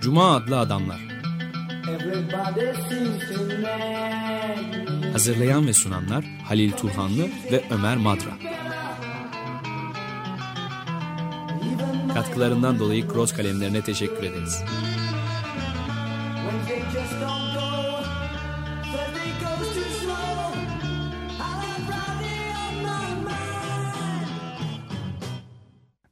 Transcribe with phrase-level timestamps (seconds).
[0.00, 0.98] Cuma adlı adamlar.
[5.12, 7.22] Hazırlayan ve sunanlar Halil Turhanlı
[7.52, 8.30] ve Ömer Madra.
[12.14, 14.64] Katkılarından dolayı Cross kalemlerine teşekkür ederiz.
[16.50, 17.67] Wednesday just don't go.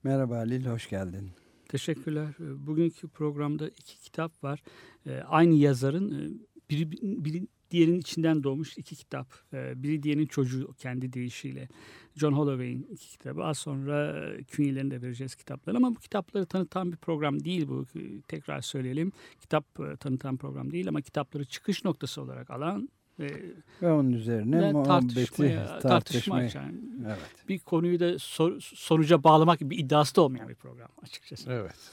[0.06, 1.30] Merhaba Halil, hoş geldin.
[1.68, 2.28] Teşekkürler.
[2.40, 4.62] Ee, Bugünkü programda iki kitap var.
[5.06, 6.30] Ee, Aynı yazarın e,
[6.70, 6.92] biri,
[7.24, 9.26] biri diğerinin içinden doğmuş iki kitap.
[9.52, 11.68] Ee, Biri diğerinin çocuğu kendi deyişiyle.
[12.16, 13.44] John Holloway'in iki kitabı.
[13.44, 17.86] Az sonra e, künyelerini de vereceğiz kitapları ama bu kitapları tanıtan bir program değil bu.
[18.28, 19.12] Tekrar söyleyelim.
[19.40, 22.88] Kitap e, tanıtan program değil ama kitapları çıkış noktası olarak alan
[23.18, 26.46] Ve onun üzerine muhabbeti tartışmaya, tartışma tartışmaya.
[26.46, 26.72] açan
[27.06, 27.18] Evet.
[27.48, 31.50] bir konuyu da sor- sonuca bağlamak gibi bir iddiası da olmayan bir program açıkçası.
[31.50, 31.92] Evet.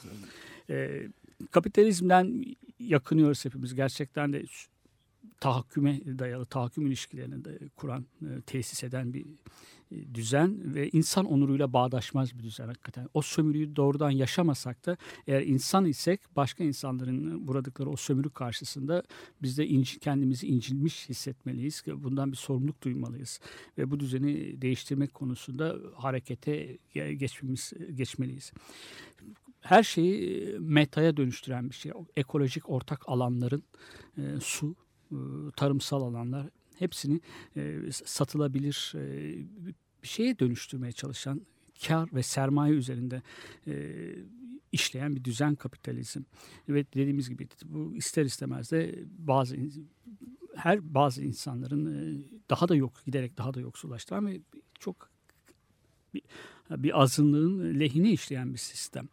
[0.70, 1.02] E,
[1.50, 2.44] kapitalizmden
[2.78, 3.74] yakınıyoruz hepimiz.
[3.74, 4.44] Gerçekten de
[5.40, 9.26] tahakküme dayalı, tahakküm ilişkilerini de kuran, e, tesis eden bir
[10.14, 13.08] düzen ve insan onuruyla bağdaşmaz bir düzen hakikaten.
[13.14, 14.96] O sömürüyü doğrudan yaşamasak da
[15.26, 19.02] eğer insan isek başka insanların uğradıkları o sömürü karşısında
[19.42, 21.82] biz de inci, kendimizi incilmiş hissetmeliyiz.
[21.86, 23.40] Bundan bir sorumluluk duymalıyız.
[23.78, 28.52] Ve bu düzeni değiştirmek konusunda harekete ge- geçmemiz, geçmeliyiz
[29.64, 31.92] her şeyi e, metaya dönüştüren bir şey.
[32.16, 33.62] Ekolojik ortak alanların
[34.18, 34.74] e, su,
[35.12, 35.16] e,
[35.56, 36.46] tarımsal alanlar
[36.78, 37.20] hepsini
[37.56, 39.34] e, satılabilir e,
[40.02, 41.40] bir şeye dönüştürmeye çalışan
[41.86, 43.22] kar ve sermaye üzerinde
[43.66, 44.04] e,
[44.72, 46.22] işleyen bir düzen kapitalizm.
[46.68, 49.56] Ve dediğimiz gibi bu ister istemez de bazı
[50.56, 54.40] her bazı insanların daha da yok giderek daha da yoksullaştıran ve
[54.78, 55.10] çok
[56.14, 56.22] bir,
[56.70, 59.08] bir azınlığın lehine işleyen bir sistem.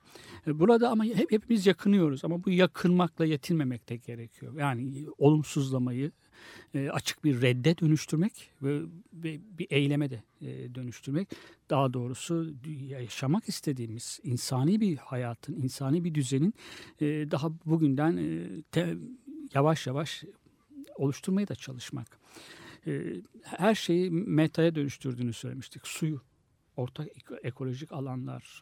[0.47, 4.55] E, Burada ama hep hepimiz yakınıyoruz ama bu yakınmakla yetinmemek de gerekiyor.
[4.57, 6.11] Yani olumsuzlamayı
[6.75, 8.81] e, açık bir redde dönüştürmek ve,
[9.59, 11.27] bir eyleme de e, dönüştürmek.
[11.69, 12.53] Daha doğrusu
[12.87, 16.53] yaşamak istediğimiz insani bir hayatın, insani bir düzenin
[17.01, 18.17] e, daha bugünden
[19.53, 20.23] yavaş yavaş
[20.95, 22.19] oluşturmaya da çalışmak.
[23.43, 25.87] Her şeyi metaya dönüştürdüğünü söylemiştik.
[25.87, 26.21] Suyu,
[26.77, 28.61] ortak eko- ekolojik alanlar,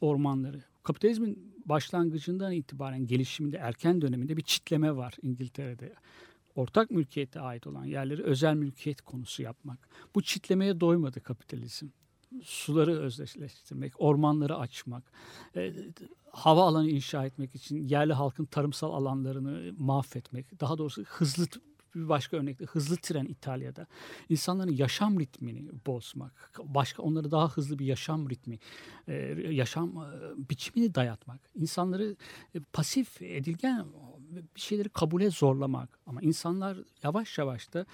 [0.00, 0.64] ormanları.
[0.88, 5.94] Kapitalizmin başlangıcından itibaren gelişiminde erken döneminde bir çitleme var İngiltere'de.
[6.54, 9.88] Ortak mülkiyete ait olan yerleri özel mülkiyet konusu yapmak.
[10.14, 11.88] Bu çitlemeye doymadı kapitalizm.
[12.42, 15.12] Suları özdeşleştirmek, ormanları açmak,
[15.56, 15.72] e,
[16.32, 21.46] hava alanı inşa etmek için yerli halkın tarımsal alanlarını mahvetmek, daha doğrusu hızlı
[21.94, 23.86] bir başka örnekte hızlı tren İtalya'da
[24.28, 28.58] insanların yaşam ritmini bozmak, başka onları daha hızlı bir yaşam ritmi,
[29.08, 29.14] e,
[29.50, 32.16] yaşam e, biçimini dayatmak, insanları
[32.54, 33.86] e, pasif, edilgen
[34.56, 35.98] bir şeyleri kabule zorlamak.
[36.06, 37.86] Ama insanlar yavaş yavaş da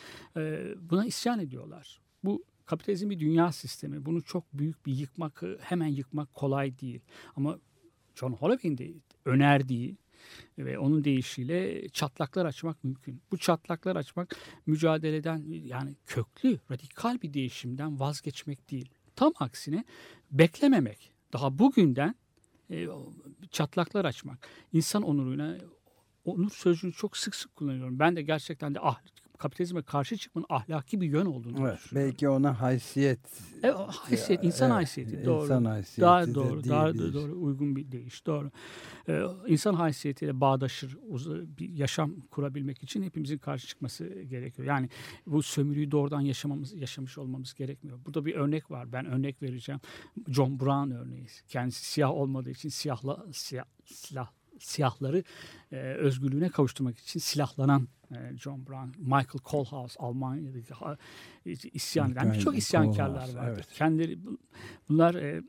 [0.90, 2.00] buna isyan ediyorlar.
[2.24, 4.06] Bu kapitalizm bir dünya sistemi.
[4.06, 7.00] Bunu çok büyük bir yıkmak, hemen yıkmak kolay değil.
[7.36, 7.58] Ama
[8.14, 8.92] John Holloway'in de
[9.24, 9.96] önerdiği
[10.58, 13.22] ve onun deyişiyle çatlaklar açmak mümkün.
[13.32, 14.36] Bu çatlaklar açmak
[14.66, 18.88] mücadeleden yani köklü, radikal bir değişimden vazgeçmek değil.
[19.16, 19.84] Tam aksine
[20.30, 21.12] beklememek.
[21.32, 22.14] Daha bugünden
[22.70, 22.86] e,
[23.50, 24.48] çatlaklar açmak.
[24.72, 25.58] İnsan onuruna
[26.24, 27.98] onur sözcüğünü çok sık sık kullanıyorum.
[27.98, 29.00] Ben de gerçekten de ah,
[29.44, 32.10] kapitalizme karşı çıkmanın ahlaki bir yön olduğunu Evet, düşünüyorum.
[32.12, 33.20] belki ona haysiyet,
[33.62, 35.44] E, haysiyet, insan Evet, haysiyeti doğru.
[35.44, 37.14] insan haysiyeti daha de doğru, daha diyebiliriz.
[37.14, 38.50] doğru, uygun bir deyiş, doğru.
[39.08, 40.98] Ee, insan haysiyetiyle bağdaşır,
[41.58, 44.68] bir yaşam kurabilmek için hepimizin karşı çıkması gerekiyor.
[44.68, 44.88] Yani
[45.26, 47.98] bu sömürüyü doğrudan yaşamamız, yaşamış olmamız gerekmiyor.
[48.06, 49.80] Burada bir örnek var, ben örnek vereceğim.
[50.28, 51.26] John Brown örneği.
[51.48, 54.28] Kendisi siyah olmadığı için siyahla, siyah, silah
[54.58, 55.24] siyahları
[55.72, 57.88] e, özgürlüğüne kavuşturmak için silahlanan
[58.38, 60.74] John Brown, Michael Kohlhaas Almanya'daki
[61.72, 63.52] isyan eden birçok isyankarlar Kohlhaas, vardı.
[63.56, 63.72] evet.
[63.72, 64.38] Kendileri bu-
[64.88, 65.42] bunlar e,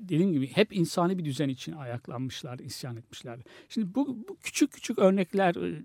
[0.00, 3.40] dediğim gibi hep insani bir düzen için ayaklanmışlar, isyan etmişler.
[3.68, 5.82] Şimdi bu, bu küçük küçük örnekler e,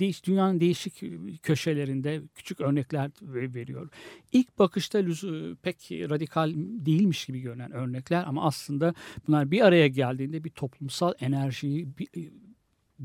[0.00, 1.02] değiş, dünyanın değişik
[1.42, 3.88] köşelerinde küçük örnekler ve- veriyor.
[4.32, 4.98] İlk bakışta
[5.62, 8.94] pek radikal değilmiş gibi görünen örnekler ama aslında
[9.26, 12.32] bunlar bir araya geldiğinde bir toplumsal enerjiyi bi-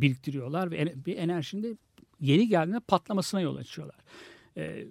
[0.02, 1.78] biriktiriyorlar ve bir enerjinin de
[2.20, 3.98] yeri geldiğinde patlamasına yol açıyorlar.
[4.58, 4.86] Ee,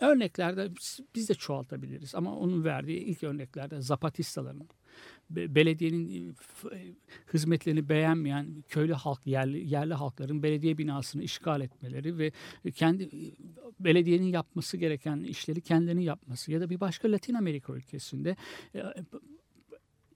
[0.00, 0.70] örneklerde
[1.14, 4.68] biz- de çoğaltabiliriz ama onun verdiği ilk örneklerde Zapatistaların
[5.30, 6.94] be- belediyenin e, e,
[7.34, 12.32] hizmetlerini beğenmeyen köylü halk yerli yerli halkların belediye binasını işgal etmeleri ve
[12.74, 13.10] kendi
[13.80, 18.36] belediyenin yapması gereken işleri kendilerinin yapması ya da bir başka Latin Amerika ülkesinde
[18.74, 18.82] e,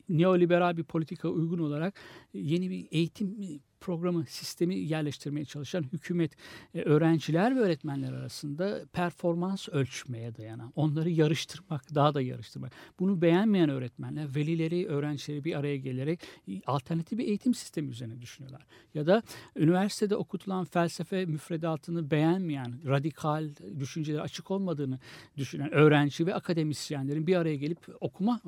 [0.08, 1.94] neoliberal bir politika uygun olarak
[2.34, 6.32] yeni bir eğitim programı sistemi yerleştirmeye çalışan hükümet
[6.74, 12.72] e, öğrenciler ve öğretmenler arasında performans ölçmeye dayanan, onları yarıştırmak, daha da yarıştırmak.
[12.98, 18.66] Bunu beğenmeyen öğretmenler velileri, öğrencileri bir araya gelerek e, alternatif bir eğitim sistemi üzerine düşünüyorlar.
[18.94, 19.22] Ya da
[19.56, 24.98] üniversitede okutulan felsefe müfredatını beğenmeyen, radikal düşüncelere açık olmadığını
[25.36, 28.40] düşünen öğrenci ve akademisyenlerin bir araya gelip okuma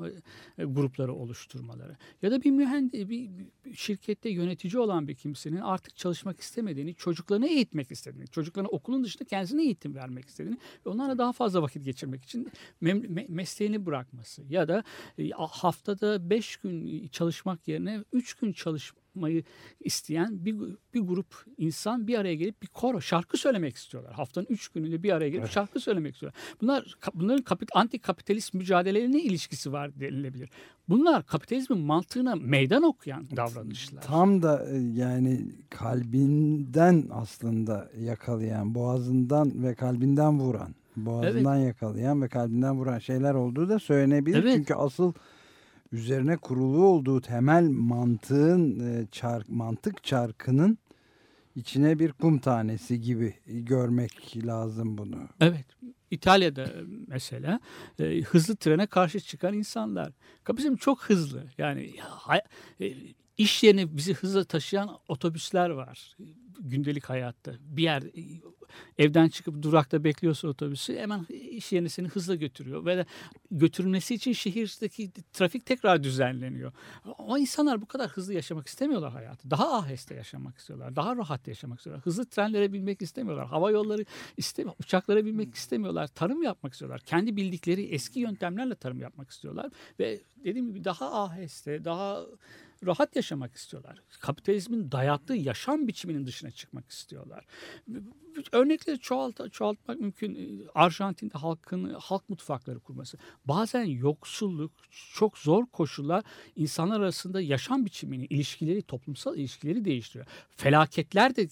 [0.57, 1.97] e, grupları oluşturmaları.
[2.21, 3.29] Ya da bir mühendis, bir
[3.73, 9.63] şirkette yönetici olan bir kimsenin artık çalışmak istemediğini, çocuklarını eğitmek istediğini, çocuklarına okulun dışında kendisine
[9.63, 12.51] eğitim vermek istediğini ve onlarla daha fazla vakit geçirmek için
[12.83, 14.83] me- mesleğini bırakması ya da
[15.17, 18.53] e, haftada beş gün çalışmak yerine üç gün
[19.11, 19.43] çalışmayı
[19.79, 20.55] isteyen bir,
[20.93, 24.13] bir grup insan bir araya gelip bir koro şarkı söylemek istiyorlar.
[24.13, 25.53] Haftanın üç gününde bir araya gelip evet.
[25.53, 26.41] şarkı söylemek istiyorlar.
[26.61, 30.49] Bunlar bunların kapit, anti kapitalist mücadelelerine ilişkisi var denilebilir.
[30.89, 34.01] Bunlar kapitalizmin mantığına meydan okuyan davranışlar.
[34.01, 41.67] Tam da e, yani kalbinden aslında yakalayan, boğazından ve kalbinden vuran, boğazından evet.
[41.67, 44.43] yakalayan ve kalbinden vuran şeyler olduğu da söylenebilir.
[44.43, 44.55] Evet.
[44.55, 45.13] Çünkü asıl
[45.91, 50.77] üzerine kurulu olduğu temel mantığın e, çark, mantık çarkının
[51.55, 55.29] içine bir kum tanesi gibi görmek lazım bunu.
[55.39, 55.65] Evet.
[56.11, 56.67] İtalya'da
[57.07, 57.59] mesela
[57.99, 60.13] e, hızlı trene karşı çıkan insanlar.
[60.43, 61.43] Kapitalizm çok hızlı.
[61.57, 61.93] Yani
[62.81, 62.93] e,
[63.37, 66.17] iş yerine bizi hızla taşıyan otobüsler var
[66.61, 67.53] gündelik hayatta.
[67.59, 68.03] Bir yer
[68.97, 72.85] evden çıkıp durakta bekliyorsa otobüsü hemen iş yerine seni hızla götürüyor.
[72.85, 73.05] Ve
[73.51, 76.71] götürülmesi için şehirdeki trafik tekrar düzenleniyor.
[77.17, 79.51] Ama insanlar bu kadar hızlı yaşamak istemiyorlar hayatı.
[79.51, 80.95] Daha aheste yaşamak istiyorlar.
[80.95, 82.05] Daha rahat yaşamak istiyorlar.
[82.05, 83.47] Hızlı trenlere binmek istemiyorlar.
[83.47, 84.05] Hava yolları
[84.37, 84.75] istemiyor.
[84.79, 86.07] Uçaklara binmek istemiyorlar.
[86.07, 87.01] Tarım yapmak istiyorlar.
[87.01, 89.71] Kendi bildikleri eski yöntemlerle tarım yapmak istiyorlar.
[89.99, 92.25] Ve dediğim gibi daha aheste, daha
[92.85, 94.03] rahat yaşamak istiyorlar.
[94.19, 97.45] Kapitalizmin dayattığı yaşam biçiminin dışına çıkmak istiyorlar.
[98.51, 100.61] Örnekleri çoğalt, çoğaltmak mümkün.
[100.75, 103.17] Arjantin'de halkın halk mutfakları kurması.
[103.45, 104.71] Bazen yoksulluk,
[105.13, 106.23] çok zor koşullar
[106.55, 110.25] insanlar arasında yaşam biçimini, ilişkileri, toplumsal ilişkileri değiştiriyor.
[110.49, 111.47] Felaketler de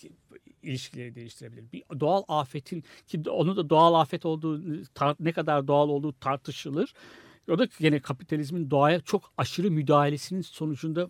[0.64, 1.72] ilişkileri değiştirebilir.
[1.72, 4.64] Bir doğal afetin ki onu da doğal afet olduğu
[5.20, 6.94] ne kadar doğal olduğu tartışılır.
[7.50, 11.10] O da yine kapitalizmin doğaya çok aşırı müdahalesinin sonucunda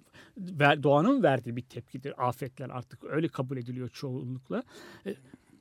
[0.83, 2.27] doğanın verdiği bir tepkidir.
[2.27, 4.63] Afetler artık öyle kabul ediliyor çoğunlukla.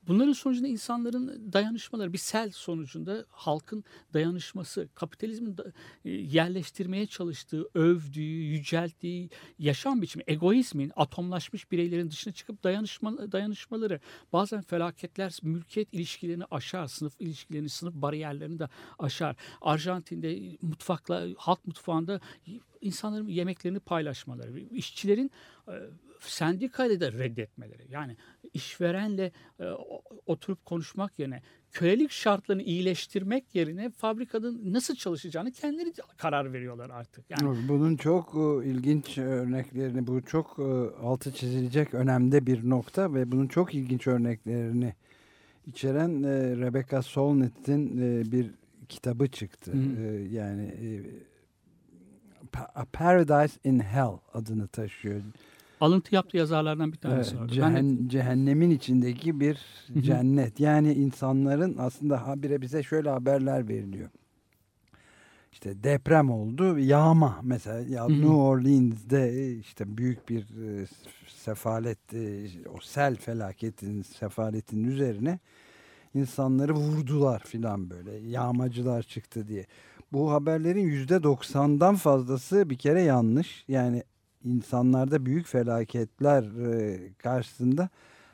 [0.09, 3.85] E, bunların sonucunda insanların dayanışmaları bir sel sonucunda halkın
[4.15, 5.57] dayanışması, kapitalizmin
[6.05, 14.01] e, yerleştirmeye çalıştığı, övdüğü, yücelttiği yaşam biçimi, egoizmin atomlaşmış bireylerin dışına çıkıp dayanışma, dayanışmaları
[14.33, 18.69] bazen felaketler mülkiyet ilişkilerini aşar, sınıf ilişkilerini, sınıf bariyerlerini de
[18.99, 19.37] aşar.
[19.61, 22.21] Arjantin'de mutfakla, halk mutfağında
[22.81, 25.31] insanların yemeklerini paylaşmaları, işçilerin
[26.21, 27.87] sendikayı da reddetmeleri.
[27.89, 28.17] Yani
[28.55, 29.65] işverenle e,
[30.27, 31.43] oturup konuşmak yerine
[31.73, 37.25] kölelik şartlarını iyileştirmek yerine fabrikanın nasıl çalışacağını kendileri karar veriyorlar artık.
[37.31, 40.63] Yani bunun çok e, ilginç örneklerini, bu çok e,
[41.03, 44.95] altı çizilecek önemli bir nokta ve bunun çok ilginç örneklerini
[45.67, 48.51] içeren e, Rebecca Solnit'in e, bir
[48.89, 49.73] kitabı çıktı.
[49.73, 50.03] Hı.
[50.03, 50.89] E, yani e,
[52.75, 55.21] A Paradise in Hell adını taşıyor.
[55.81, 58.09] Alıntı yaptığı yazarlardan bir tanesi evet, Cehen, de...
[58.09, 59.59] Cehennemin içindeki bir
[60.01, 60.61] cennet.
[60.61, 64.11] Yani insanların aslında habire bize şöyle haberler veriliyor.
[65.53, 70.87] İşte deprem oldu, yağma mesela ya New Orleans'de işte büyük bir e,
[71.27, 75.39] sefalet, e, o sel felaketin, sefaletin üzerine
[76.15, 78.13] insanları vurdular filan böyle.
[78.13, 79.67] Yağmacılar çıktı diye.
[80.13, 83.65] Bu haberlerin yüzde doksandan fazlası bir kere yanlış.
[83.69, 84.03] Yani
[84.45, 87.89] insanlarda büyük felaketler e, karşısında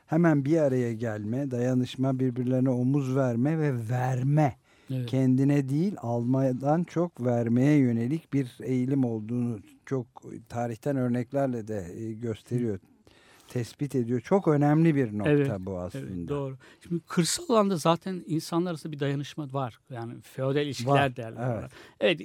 [0.07, 4.57] hemen bir araya gelme, dayanışma, birbirlerine omuz verme ve verme.
[4.91, 5.07] Evet.
[5.07, 10.07] Kendine değil almadan çok vermeye yönelik bir eğilim olduğunu çok
[10.49, 12.79] tarihten örneklerle de e, gösteriyor
[13.49, 14.21] tespit ediyor.
[14.21, 16.07] Çok önemli bir nokta evet, bu aslında.
[16.07, 16.57] Evet, doğru.
[16.81, 19.81] Şimdi kırsal alanda zaten insanlar arasında bir dayanışma var.
[19.91, 21.61] Yani feodal ilişkiler var, derler.
[21.61, 21.71] Evet.
[22.01, 22.21] evet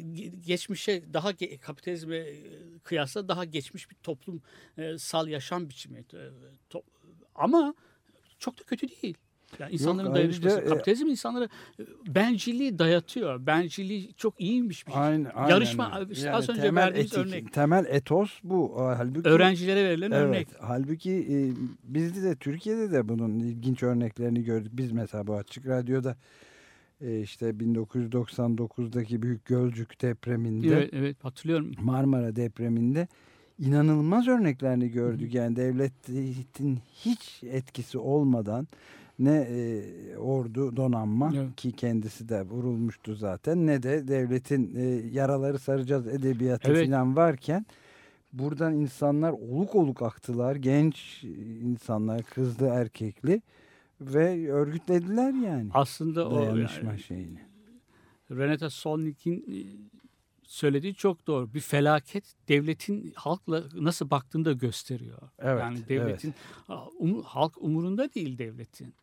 [0.46, 2.26] geçmişe daha kapitalizme
[2.84, 6.06] kıyasla daha geçmiş bir toplumsal yaşam biçimi.
[7.36, 7.74] Ama
[8.40, 9.18] çok da kötü değil.
[9.60, 10.56] Yani insanların Yok, dayanışması.
[10.56, 11.46] Ayrıca, Kapitalizm insanlara
[11.80, 13.46] e, bencilliği dayatıyor.
[13.46, 15.02] Bencilliği çok iyiymiş bir şey.
[15.02, 15.50] Aynen, aynen.
[15.50, 17.54] Yarışma yani az önce verdiğimiz etik, örnek.
[17.54, 18.74] Temel etos bu.
[18.78, 20.48] Halbuki, Öğrencilere verilen evet, örnek.
[20.60, 21.38] Halbuki e,
[21.84, 24.72] bizde de Türkiye'de de bunun ilginç örneklerini gördük.
[24.74, 26.16] Biz mesela bu Açık Radyo'da
[27.02, 31.72] e, işte 1999'daki Büyük Gölcük depreminde Evet, evet hatırlıyorum.
[31.82, 33.08] Marmara depreminde
[33.60, 35.34] inanılmaz örneklerini gördük.
[35.34, 38.68] Yani devletin hiç etkisi olmadan
[39.20, 41.56] ne e, ordu donanma Evet.
[41.56, 46.86] ki kendisi de vurulmuştu zaten ne de devletin e, yaraları saracağız edebiyatı Evet.
[46.90, 47.66] falan varken
[48.34, 50.56] buradan insanlar oluk oluk aktılar.
[50.56, 51.24] Genç
[51.64, 53.42] insanlar kızlı erkekli
[54.02, 57.40] ve örgütlediler yani Aslında o yani, şeyini.
[58.32, 59.60] Renata Solnik'in e,
[60.44, 61.54] söylediği çok doğru.
[61.54, 65.22] Bir felaket devletin halkla nasıl baktığını da gösteriyor.
[65.40, 66.34] Evet, yani devletin
[67.00, 68.94] um- halk umurunda değil devletin.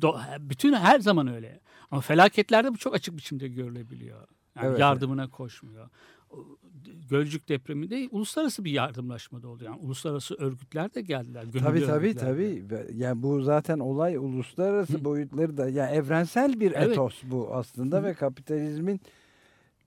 [0.00, 1.60] Do- bütün her zaman öyle.
[1.90, 4.18] Ama felaketlerde bu çok açık biçimde görülebiliyor.
[4.56, 5.88] Yani Evet, yardımına koşmuyor.
[7.10, 9.64] Gölcük depreminde uluslararası bir yardımlaşma da oldu.
[9.64, 11.44] Yani uluslararası örgütler de geldiler.
[11.62, 12.64] Tabii tabii tabii.
[12.94, 16.88] Yani bu zaten olay uluslararası boyutları da yani evrensel bir Evet.
[16.92, 18.04] etos bu aslında Hı.
[18.04, 19.00] ve kapitalizmin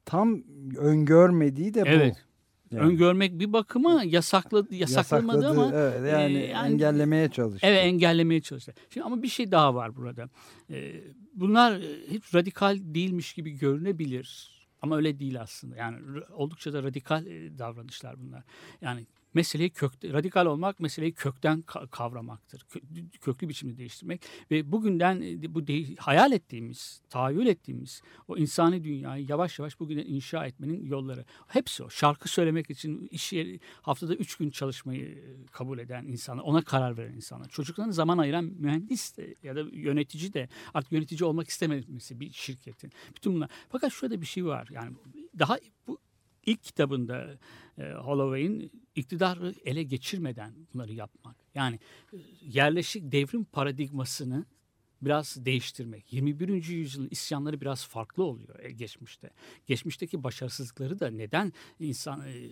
[0.06, 0.44] tam
[0.78, 1.88] öngörmediği de bu.
[1.88, 2.26] Evet.
[2.72, 7.68] Yani Öngörmek bir bakıma yasaklı yasaklamadı yasakladı, ama evet, yani, e, yani- engellemeye çalıştı.
[7.68, 8.74] Evet engellemeye çalıştı.
[8.90, 10.30] Şimdi ama bir şey daha var burada.
[10.70, 11.02] Ee,
[11.34, 14.52] bunlar e, hiç radikal değilmiş gibi görünebilir.
[14.82, 15.76] Ama öyle değil aslında.
[15.76, 15.98] Yani
[16.34, 18.44] oldukça da radikal e, davranışlar bunlar.
[18.82, 22.60] Yani meseleyi kökte, radikal olmak meseleyi kökten ka- kavramaktır.
[22.60, 24.22] Kö- köklü biçimde değiştirmek
[24.52, 30.06] ve bugünden e, bu de- hayal ettiğimiz, tahayyül ettiğimiz o insani dünyayı yavaş yavaş bugünden
[30.06, 31.26] inşa etmenin yolları.
[31.48, 31.90] Hepsi o.
[31.90, 36.98] Şarkı söylemek için iş yeri, haftada üç gün çalışmayı e, kabul eden insanlar, ona karar
[36.98, 37.50] veren insanlar.
[37.50, 42.92] Çocuklarına zaman ayıran mühendis de ya da yönetici de artık yönetici olmak istememesi bir şirketin.
[43.16, 43.50] Bütün bunlar.
[43.70, 44.68] Fakat şurada bir şey var.
[44.72, 44.96] Yani
[45.40, 45.58] daha
[45.88, 45.98] bu
[46.46, 47.38] ilk kitabında
[47.78, 51.36] e, Holloway'in iktidarı ele geçirmeden bunları yapmak.
[51.56, 51.80] Yani
[52.14, 54.46] e, yerleşik devrim paradigmasını
[55.02, 56.14] biraz değiştirmek.
[56.14, 56.64] 21.
[56.64, 59.30] yüzyılın isyanları biraz farklı oluyor e, geçmişte.
[59.68, 62.52] Geçmişteki başarısızlıkları da neden insan e,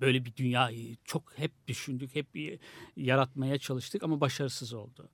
[0.00, 2.58] böyle bir dünyayı çok hep düşündük, hep
[2.96, 5.08] yaratmaya çalıştık ama başarısız oldu.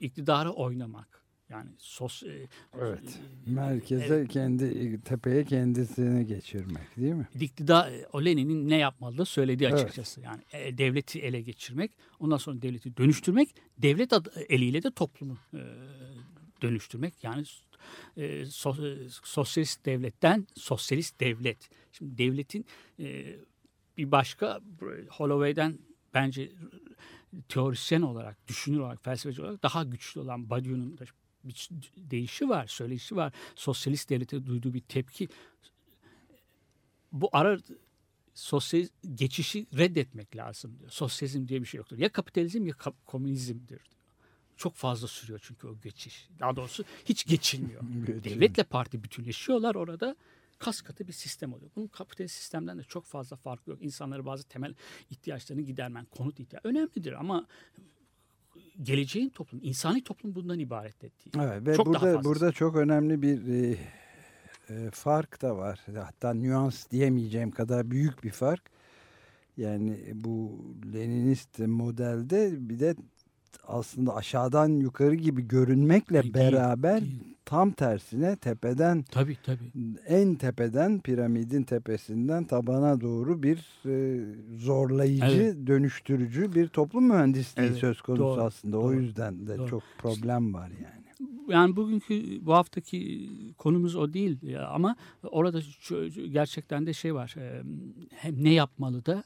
[0.00, 1.19] İktidarı oynamak.
[1.50, 2.46] Yani sos e,
[2.80, 3.20] Evet.
[3.46, 4.28] e, Merkeze evet.
[4.28, 7.28] kendi tepeye kendisini geçirmek değil mi?
[7.40, 7.92] iktidar
[8.24, 9.80] Lenin'in ne yapmalı da söylediği Evet.
[9.80, 10.20] açıkçası.
[10.20, 15.60] Yani e, devleti ele geçirmek, ondan sonra devleti dönüştürmek, devlet adı- eliyle de toplumu e,
[16.62, 17.24] dönüştürmek.
[17.24, 17.44] Yani
[18.16, 21.70] e, so- e, sosyalist devletten sosyalist devlet.
[21.92, 22.66] Şimdi devletin
[23.00, 23.36] e,
[23.98, 24.60] bir başka
[25.10, 25.78] Holloway'den
[26.14, 26.52] bence
[27.48, 30.96] teorisyen olarak, düşünür olarak, felsefeci olarak daha güçlü olan Badiou'nun
[31.44, 33.32] bir deyişi var, söyleşi var.
[33.54, 35.28] Sosyalist devlete duyduğu bir tepki.
[37.12, 37.58] Bu ara
[38.34, 40.90] sosyal geçişi reddetmek lazım diyor.
[40.90, 41.98] Sosyalizm diye bir şey yoktur.
[41.98, 43.80] Ya kapitalizm ya kap- komünizmdir diyor.
[44.56, 46.28] Çok fazla sürüyor çünkü o geçiş.
[46.40, 47.82] Daha doğrusu hiç geçilmiyor.
[48.06, 50.16] Devletle parti bütünleşiyorlar orada.
[50.58, 51.70] Kas katı bir sistem oluyor.
[51.76, 53.82] Bunun kapitalist sistemden de çok fazla farkı yok.
[53.82, 54.74] İnsanları bazı temel
[55.10, 57.46] ihtiyaçlarını gidermen, konut ihtiyacı önemlidir ama
[58.82, 61.12] geleceğin toplum, insani toplum bundan ibaret değil.
[61.36, 63.76] Evet ve Çok burada burada çok önemli bir e,
[64.70, 65.80] e, fark da var.
[65.94, 68.62] Hatta nüans diyemeyeceğim kadar büyük bir fark.
[69.56, 72.94] Yani bu Leninist modelde bir de
[73.66, 77.18] aslında aşağıdan yukarı gibi görünmekle Değil, beraber değil.
[77.44, 79.72] tam tersine tepeden Tabii tabii.
[80.06, 84.24] en tepeden piramidin tepesinden tabana doğru bir e,
[84.56, 85.66] zorlayıcı, Evet.
[85.66, 88.78] dönüştürücü bir toplum mühendisliği Evet, söz konusu doğru, aslında.
[88.78, 89.68] O doğru, yüzden de doğru.
[89.68, 91.30] çok problem var yani.
[91.48, 94.38] yani bugünkü bu haftaki konumuz o değil
[94.68, 95.60] ama orada
[96.32, 97.34] gerçekten de şey var.
[98.10, 99.24] Hem ne yapmalı da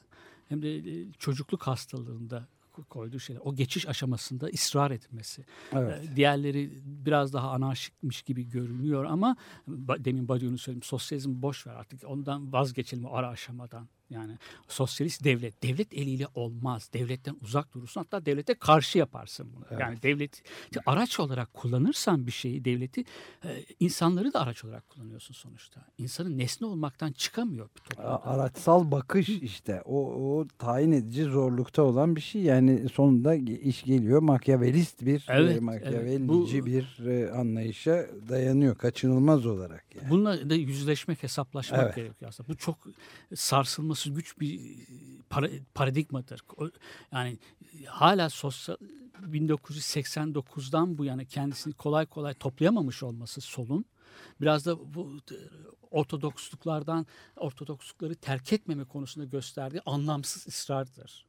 [0.48, 0.82] hem de
[1.18, 2.48] çocukluk hastalığında
[2.82, 3.42] koyduğu şeyler.
[3.44, 5.44] O geçiş aşamasında ısrar etmesi.
[5.72, 6.16] Evet.
[6.16, 9.36] Diğerleri biraz daha anarşikmiş gibi görünüyor ama
[9.98, 13.88] demin Badiou'nun söylediğim sosyalizm boş ver artık ondan vazgeçelim o ara aşamadan.
[14.14, 14.32] Yani
[14.68, 16.90] sosyalist devlet, devlet eliyle olmaz.
[16.94, 19.64] Devletten uzak durursun hatta devlete karşı yaparsın bunu.
[19.70, 19.80] Evet.
[19.80, 20.42] Yani devleti
[20.86, 23.04] araç olarak kullanırsan bir şeyi devleti
[23.44, 25.80] e, insanları da araç olarak kullanıyorsun sonuçta.
[25.98, 28.24] İnsanın nesne olmaktan çıkamıyor bir toplumda.
[28.26, 34.22] Araçsal bakış işte o, o tayin edici zorlukta olan bir şey yani sonunda iş geliyor
[34.22, 35.62] makyavelist bir Evet, e, evet.
[35.62, 36.28] makyavelici
[36.62, 40.10] Bu- bir e, anlayışa dayanıyor kaçınılmaz olarak yani.
[40.10, 41.96] Bununla da yüzleşmek, hesaplaşmak Evet.
[41.96, 42.48] gerekiyor aslında.
[42.48, 42.76] Bu çok
[43.34, 44.60] sarsılması güç bir
[45.30, 46.40] para- paradigmadır.
[47.12, 47.38] Yani
[47.86, 48.76] hala sosyal
[49.84, 53.84] 1989'dan bu yana kendisini kolay kolay toplayamamış olması solun
[54.40, 55.34] biraz da bu e,
[55.90, 57.06] ortodoksluklardan
[57.36, 61.26] ortodokslukları terk etmeme konusunda gösterdiği anlamsız ısrardır.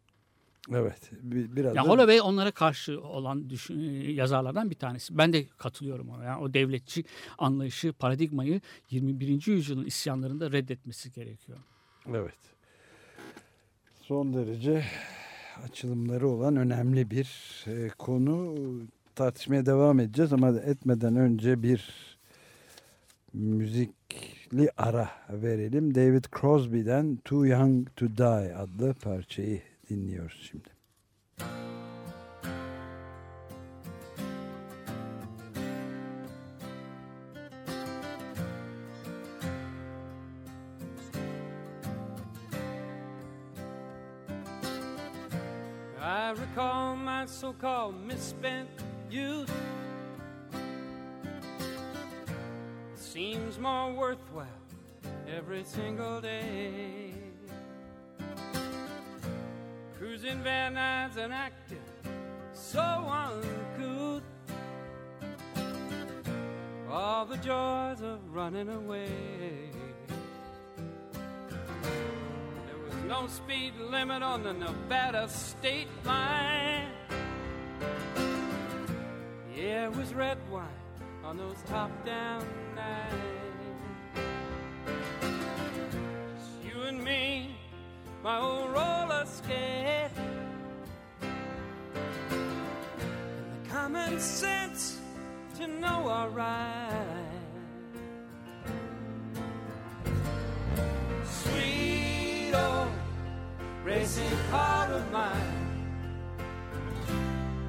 [0.72, 1.10] Evet.
[1.12, 3.80] bi- Biraz Ya da- Holloway onlara karşı olan düşün,
[4.10, 5.18] yazarlardan bir tanesi.
[5.18, 6.24] Ben de katılıyorum ona.
[6.24, 7.04] Yani o devletçi
[7.38, 9.48] anlayışı, paradigmayı 21.
[9.52, 11.58] yüzyılın isyanlarında reddetmesi gerekiyor.
[12.10, 12.38] Evet.
[14.08, 14.84] Son derece
[15.64, 17.30] açılımları olan önemli bir
[17.68, 18.56] e, konu.
[19.16, 21.90] Tartışmaya devam edeceğiz ama etmeden önce bir
[23.34, 25.96] müzikli ara verelim.
[25.96, 30.75] David Crosby'den Too Young to Die adlı parçayı dinliyoruz şimdi.
[48.16, 48.70] Misspent
[49.12, 49.52] youth.
[52.96, 54.46] Seems more worthwhile
[55.28, 57.12] every single day.
[59.98, 61.90] Cruising Van Nuys and acting
[62.54, 64.24] so uncouth.
[66.90, 69.10] All the joys of running away.
[72.68, 76.95] There was no speed limit on the Nevada state line.
[79.66, 80.68] It was red wine
[81.24, 82.46] on those top down
[82.76, 83.16] nights.
[86.38, 87.58] Just you and me,
[88.24, 90.12] my old roller skate.
[93.20, 95.00] And the common sense
[95.58, 97.32] to know our right.
[101.26, 102.92] Sweet old
[103.84, 105.90] racing car of mine,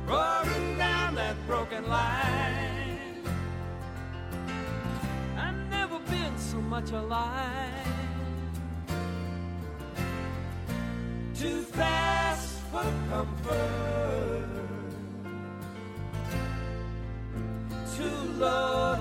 [0.06, 0.55] roaring
[1.68, 3.22] broken line.
[5.36, 7.72] I've never been so much alive.
[11.34, 14.48] Too fast for comfort,
[17.96, 18.95] too low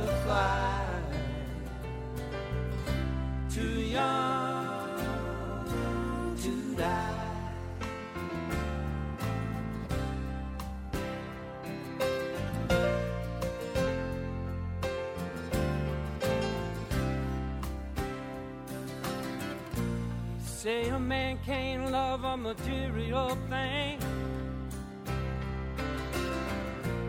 [21.06, 24.00] man can't love a material thing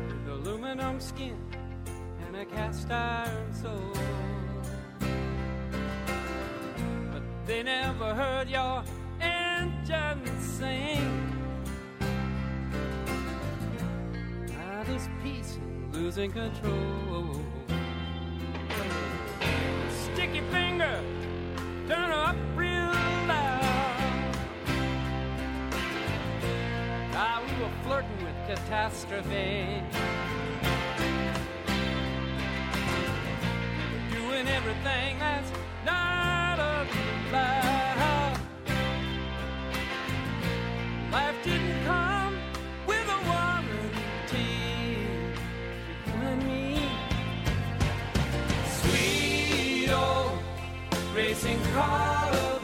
[0.07, 1.37] with aluminum skin
[2.27, 3.93] and a cast iron soul.
[7.11, 8.85] But they never heard your
[9.19, 11.33] engine sing.
[14.47, 15.59] Now this is
[15.93, 17.41] losing control.
[19.89, 21.01] Sticky finger,
[21.89, 22.37] turn up
[27.67, 29.83] were flirting with catastrophe.
[34.13, 35.51] Doing everything that's
[35.85, 38.39] not allowed.
[41.11, 42.39] Life didn't come
[42.87, 44.49] with a warranty.
[46.07, 46.91] You and me,
[48.81, 50.39] sweet old
[51.15, 52.56] racing car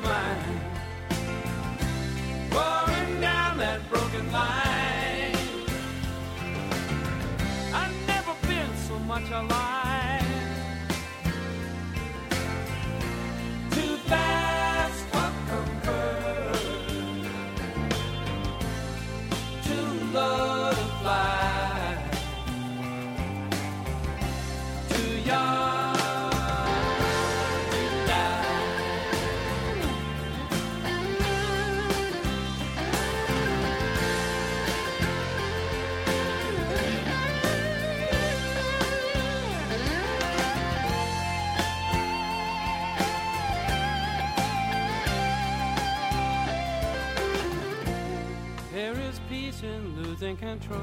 [50.22, 50.78] control.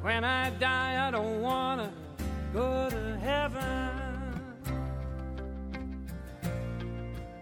[0.00, 1.92] When I die, I don't wanna
[2.54, 3.90] go to heaven.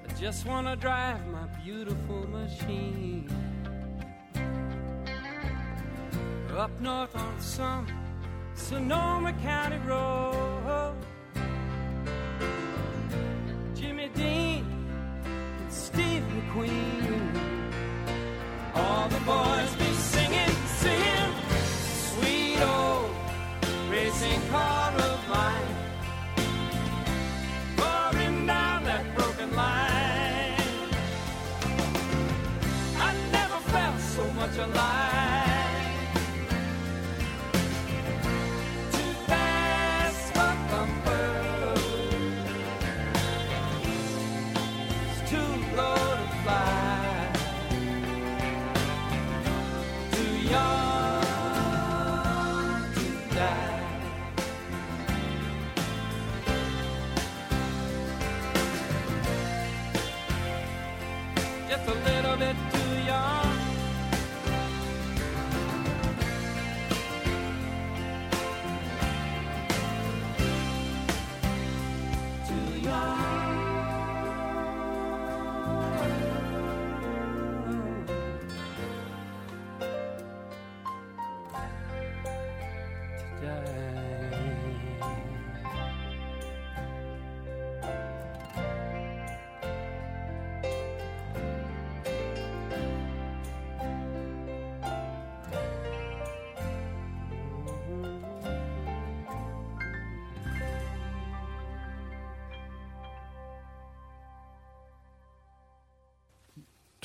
[0.09, 3.31] I just wanna drive my beautiful machine
[6.57, 7.87] up north on some
[8.55, 10.97] Sonoma County road.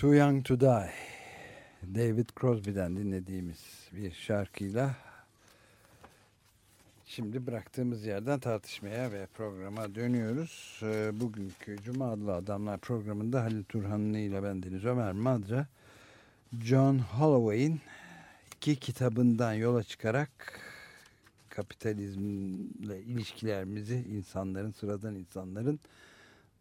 [0.03, 0.91] Too Young to Die.
[1.95, 4.95] David Crosby'den dinlediğimiz bir şarkıyla
[7.05, 10.79] şimdi bıraktığımız yerden tartışmaya ve programa dönüyoruz.
[10.83, 15.67] Ee, Bugünkü Cuma adlı Adamlar programında Halil Turhanlı ile ben Deniz Ömer Madra
[16.63, 17.81] John Holloway'in
[18.55, 20.59] iki kitabından yola çıkarak
[21.49, 25.79] kapitalizmle ilişkilerimizi insanların, sıradan insanların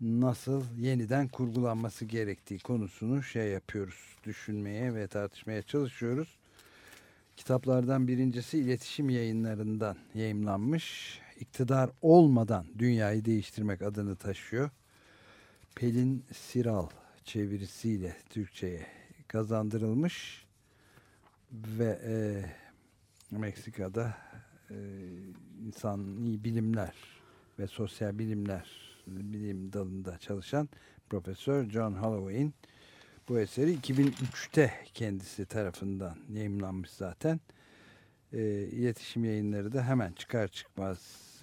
[0.03, 6.39] nasıl yeniden kurgulanması gerektiği konusunu şey yapıyoruz, düşünmeye ve tartışmaya çalışıyoruz.
[7.37, 11.19] Kitaplardan birincisi iletişim yayınlarından yayımlanmış.
[11.41, 14.71] İktidar olmadan dünyayı değiştirmek adını taşıyor.
[15.75, 16.89] Pelin Siral
[17.25, 18.87] çevirisiyle Türkçe'ye
[19.29, 20.47] kazandırılmış
[21.53, 22.15] ve e,
[23.31, 24.15] Meksika'da
[24.71, 24.77] e,
[25.67, 26.95] insani bilimler
[27.59, 30.69] ve sosyal bilimler bilim dalında çalışan
[31.11, 32.55] Profesör John Holloway'in
[33.29, 37.41] bu eseri 2003'te kendisi tarafından yayımlanmış zaten.
[38.33, 40.99] E, iletişim yayınları da hemen çıkar çıkmaz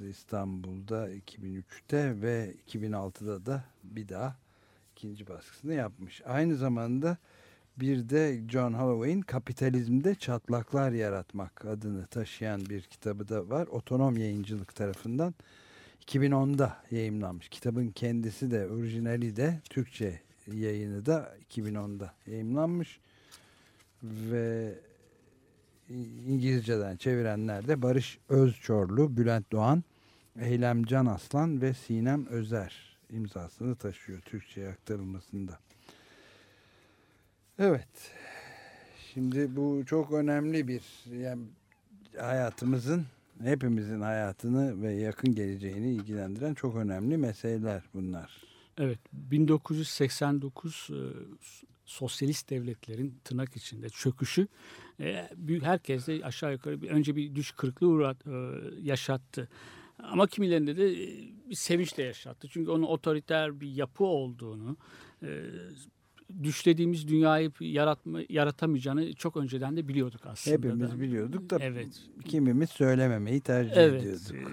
[0.09, 4.35] İstanbul'da 2003'te ve 2006'da da bir daha
[4.91, 6.21] ikinci baskısını yapmış.
[6.25, 7.17] Aynı zamanda
[7.77, 13.67] bir de John Holloway'in Kapitalizmde Çatlaklar Yaratmak adını taşıyan bir kitabı da var.
[13.67, 15.33] Otonom Yayıncılık tarafından
[16.05, 17.49] 2010'da yayımlanmış.
[17.49, 20.21] Kitabın kendisi de orijinali de Türkçe
[20.53, 22.99] yayını da 2010'da yayımlanmış.
[24.03, 24.73] Ve
[26.27, 29.83] İngilizceden çevirenler de Barış Özçorlu, Bülent Doğan,
[30.39, 35.59] Eylem Can Aslan ve Sinem Özer imzasını taşıyor Türkçe'ye aktarılmasında.
[37.59, 38.11] Evet.
[39.13, 41.41] Şimdi bu çok önemli bir yani
[42.19, 43.05] hayatımızın
[43.43, 48.31] hepimizin hayatını ve yakın geleceğini ilgilendiren çok önemli meseleler bunlar.
[48.77, 50.99] Evet 1989 e,
[51.85, 54.47] sosyalist devletlerin tırnak içinde çöküşü
[54.99, 58.31] e, büyük herkeste aşağı yukarı önce bir düş kırıklığı uğrat, e,
[58.81, 59.49] yaşattı.
[60.03, 60.95] Ama kimilerinde de
[61.49, 62.47] bir sevinç de yaşattı.
[62.51, 64.77] Çünkü onun otoriter bir yapı olduğunu,
[66.43, 70.57] düşlediğimiz dünyayı yaratma, yaratamayacağını çok önceden de biliyorduk aslında.
[70.57, 70.99] Hepimiz da.
[70.99, 72.01] biliyorduk da Evet.
[72.25, 74.03] kimimiz söylememeyi tercih Evet.
[74.03, 74.51] ediyorduk.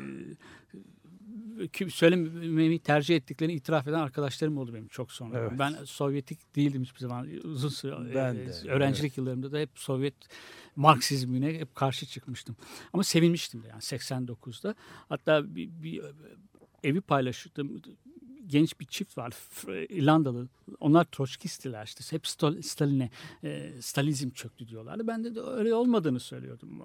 [1.60, 5.38] e, kim- söylememeyi tercih ettiklerini itiraf eden arkadaşlarım oldu benim çok sonra.
[5.38, 5.52] Evet.
[5.58, 7.28] Ben Sovyetik değildim hiçbir zaman.
[7.44, 10.14] Uzun süre Ben e, de, öğrencilik yıllarımda da hep Sovyet
[10.76, 12.56] Marksizmine hep karşı çıkmıştım.
[12.92, 14.74] Ama sevinmiştim de yani 89'da.
[15.08, 16.02] Hatta bir, bir
[16.84, 17.82] evi paylaştım.
[18.46, 19.34] Genç bir çift var.
[19.88, 20.48] İrlandalı.
[20.80, 22.16] Onlar Troçkistiler işte.
[22.16, 23.10] Hep Stal- Stalin'e
[23.44, 25.06] e, Stalizm çöktü diyorlardı.
[25.06, 26.82] Ben de, öyle olmadığını söylüyordum.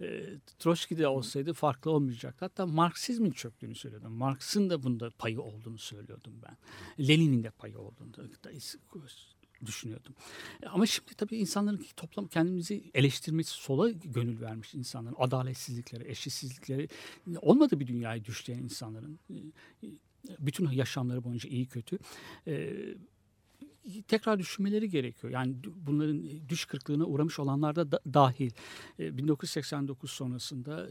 [0.00, 0.24] E,
[0.58, 2.44] Troçki de olsaydı farklı olmayacaktı.
[2.44, 4.12] Hatta Marksizmin çöktüğünü söylüyordum.
[4.12, 6.56] Marx'ın da bunda payı olduğunu söylüyordum ben.
[7.08, 8.22] Lenin'in de payı olduğunu da
[9.66, 10.14] düşünüyordum.
[10.66, 16.88] Ama şimdi tabii insanların toplam kendimizi eleştirmesi sola gönül vermiş insanların adaletsizlikleri, eşitsizlikleri
[17.40, 19.18] olmadı bir dünyayı düşleyen insanların
[20.38, 21.98] bütün yaşamları boyunca iyi kötü
[22.46, 22.74] e,
[24.08, 25.32] tekrar düşünmeleri gerekiyor.
[25.32, 28.50] Yani bunların düş kırıklığına uğramış olanlar da, da dahil.
[28.98, 30.88] E, 1989 sonrasında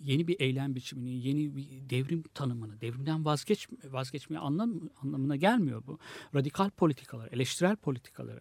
[0.00, 5.98] yeni bir eylem biçimini, yeni bir devrim tanımını, devrimden vazgeç vazgeçmeye anlam, anlamına gelmiyor bu.
[6.34, 8.40] Radikal politikalar, eleştirel politikaları,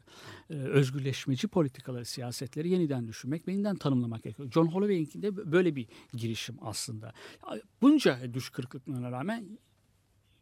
[0.49, 4.51] e, özgürleşmeci politikaları, siyasetleri yeniden düşünmek, yeniden tanımlamak gerekiyor.
[4.51, 7.13] John Holloway'inkinde böyle bir girişim aslında.
[7.81, 9.59] Bunca düş kırıklıklarına rağmen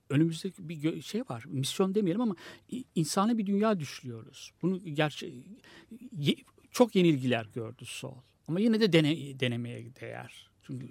[0.09, 1.43] önümüzde bir şey var.
[1.47, 2.35] Misyon demeyelim ama
[2.95, 4.51] insani bir dünya düşlüyoruz.
[4.61, 5.43] Bunu gerçi
[6.71, 8.15] çok yenilgiler gördü sol.
[8.47, 10.49] Ama yine de dene, denemeye değer.
[10.63, 10.87] Çünkü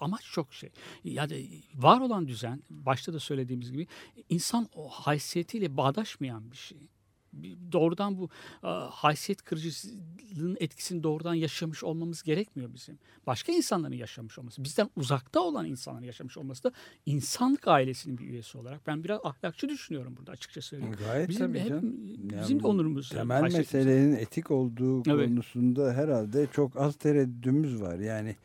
[0.00, 0.70] amaç çok şey.
[1.04, 3.86] Yani var olan düzen, başta da söylediğimiz gibi
[4.28, 6.78] insan o haysiyetiyle bağdaşmayan bir şey
[7.72, 8.28] doğrudan bu
[8.64, 12.98] e, haysiyet kırıcılığın etkisini doğrudan yaşamış olmamız gerekmiyor bizim.
[13.26, 16.72] Başka insanların yaşamış olması, bizden uzakta olan insanların yaşamış olması da
[17.06, 20.96] insanlık ailesinin bir üyesi olarak ben biraz ahlakçı düşünüyorum burada açıkça söyleyeyim.
[21.06, 21.94] Gayet bizim tabii hep, canım.
[22.28, 23.08] Bizim Yani de onurumuz.
[23.08, 25.28] Temel meselenin etik olduğu Evet.
[25.28, 27.98] konusunda herhalde çok az tereddüdümüz var.
[27.98, 28.36] Yani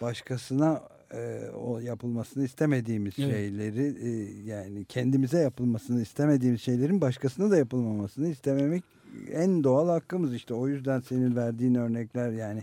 [0.00, 0.82] başkasına
[1.14, 3.30] e, o yapılmasını istemediğimiz Evet.
[3.34, 8.84] şeyleri e, yani kendimize yapılmasını istemediğimiz şeylerin başkasına da yapılmamasını istememek
[9.32, 10.54] en doğal hakkımız işte.
[10.54, 12.62] O yüzden senin verdiğin örnekler yani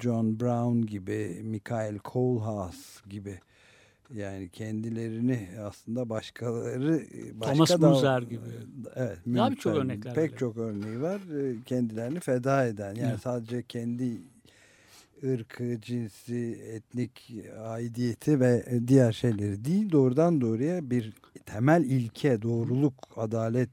[0.00, 3.38] John Brown gibi, Michael Kohlhaas gibi
[4.14, 7.02] yani kendilerini aslında başkaları
[7.34, 8.40] başka Thomas da- gibi.
[8.96, 9.18] Evet.
[9.26, 10.36] Daha birçok örnekler Pek böyle.
[10.38, 11.20] çok örneği var.
[11.40, 12.94] E, Kendilerini feda eden.
[12.94, 13.20] Yani Evet.
[13.20, 14.18] sadece kendi
[15.24, 21.12] ırkı, cinsi, etnik aidiyeti ve diğer şeyleri değil doğrudan doğruya bir
[21.46, 23.70] temel ilke, doğruluk, adalet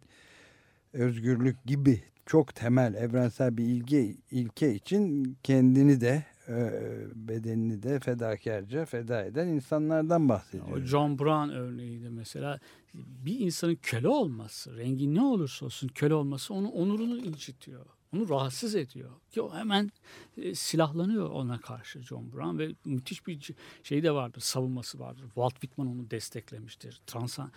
[0.93, 6.71] özgürlük gibi çok temel evrensel bir ilge, ilke için kendini de e,
[7.15, 10.89] bedenini de fedakarca feda eden insanlardan O bahsediyoruz.
[10.89, 12.59] John Brown örneğiydi mesela.
[12.93, 17.85] Bir insanın köle olması, rengi ne olursa olsun köle olması onun onurunu incitiyor.
[18.15, 19.11] Onu rahatsız ediyor.
[19.31, 19.91] Ki o hemen
[20.37, 23.51] e, silahlanıyor ona karşı John Brown ve müthiş bir
[23.83, 25.23] şey de vardır, savunması vardır.
[25.23, 27.01] Walt Whitman onu desteklemiştir.
[27.07, 27.51] Transa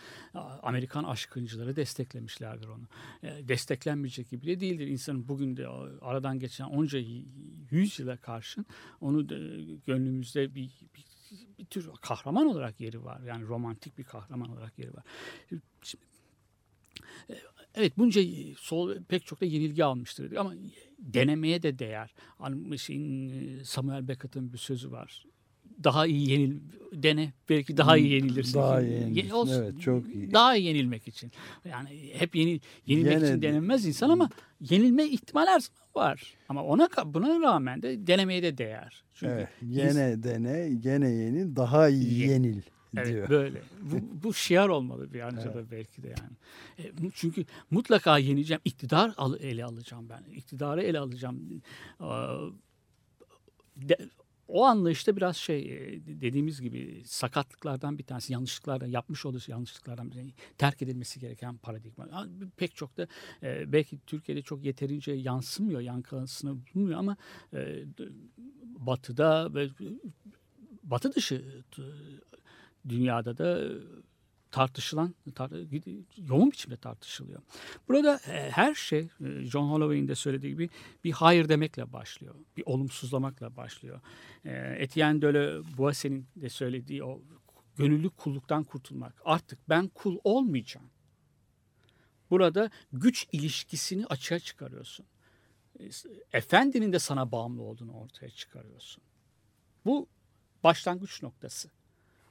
[0.62, 2.84] Amerikan aşkıncıları desteklemişlerdir onu.
[3.22, 4.86] E, desteklenmeyecek gibi de değildir.
[4.86, 5.68] İnsanın bugün de
[6.00, 6.98] aradan geçen onca
[7.70, 8.66] yüz yıla karşın
[9.00, 9.34] onu da
[9.86, 11.12] gönlümüzde bir, bir
[11.58, 13.20] bir tür kahraman olarak yeri var.
[13.20, 15.04] Yani romantik bir kahraman olarak yeri var.
[15.82, 16.04] Şimdi,
[17.30, 17.34] e,
[17.74, 18.20] evet bunca
[18.58, 20.54] sol pek çok da yenilgi almıştır dedik ama
[20.98, 22.14] denemeye de değer.
[22.38, 23.28] Hani şeyin
[23.60, 25.24] e, Samuel Beckett'ın bir sözü var.
[25.84, 26.60] Daha iyi yenil
[26.92, 28.54] dene belki daha iyi yenilirsin.
[28.58, 29.30] Daha iyi yenilirsin.
[29.30, 29.62] olsun.
[29.62, 30.32] Evet, çok iyi.
[30.32, 31.32] Daha iyi yenilmek için.
[31.64, 34.30] Yani hep yeni yenilmek Gene için de- denenmez insan ama
[34.60, 36.34] yenilme ihtimali her zaman var.
[36.48, 39.04] Ama ona buna rağmen de denemeye de değer.
[39.14, 42.60] Çünkü Evet, gene dene, gene yenil, daha iyi Ye- yenil
[42.96, 43.28] Evet diyor.
[43.28, 43.62] böyle.
[43.82, 46.36] Bu, bu şiar olmalı bir anca da belki de yani.
[46.88, 48.60] E, çünkü mutlaka yeneceğim.
[48.64, 50.24] İktidar al, ele alacağım ben.
[50.32, 51.62] İktidarı ele alacağım.
[52.00, 52.38] Aa,
[53.76, 54.08] de-
[54.48, 60.16] o anlayışta biraz şey e, dediğimiz gibi sakatlıklardan bir tanesi, yanlışlıklardan yapmış olduğu yanlışlıklardan bir
[60.16, 62.28] tanesi, terk edilmesi gereken paradigma.
[62.56, 63.06] Pek çok da
[63.42, 67.16] e, belki Türkiye'de çok yeterince yansımıyor, yankısını bulmuyor ama
[67.54, 67.84] e,
[68.62, 69.68] batıda ve
[70.82, 71.62] batı dışı
[72.88, 73.70] dünyada da
[74.50, 77.42] tartışılan, tar- yoğun biçimde tartışılıyor.
[77.88, 80.70] Burada e, her şey e, John Holloway'in de söylediği gibi
[81.04, 82.34] bir hayır demekle başlıyor.
[82.56, 84.00] Bir olumsuzlamakla başlıyor.
[84.44, 87.22] E, Etienne de Boisset'in de söylediği o
[87.76, 89.22] gönüllü kulluktan kurtulmak.
[89.24, 90.90] Artık ben kul olmayacağım.
[92.30, 95.06] Burada güç ilişkisini açığa çıkarıyorsun.
[95.80, 95.84] E,
[96.32, 99.04] Efendinin de sana bağımlı olduğunu ortaya çıkarıyorsun.
[99.84, 100.08] Bu
[100.64, 101.70] başlangıç noktası.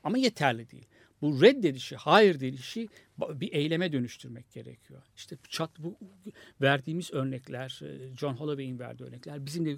[0.03, 0.85] Ama yeterli değil.
[1.21, 5.01] Bu reddedişi, hayır dedişi bir eyleme dönüştürmek gerekiyor.
[5.15, 5.97] İşte çat bu
[6.61, 9.77] verdiğimiz örnekler, e, John Holloway'in verdiği örnekler, bizim de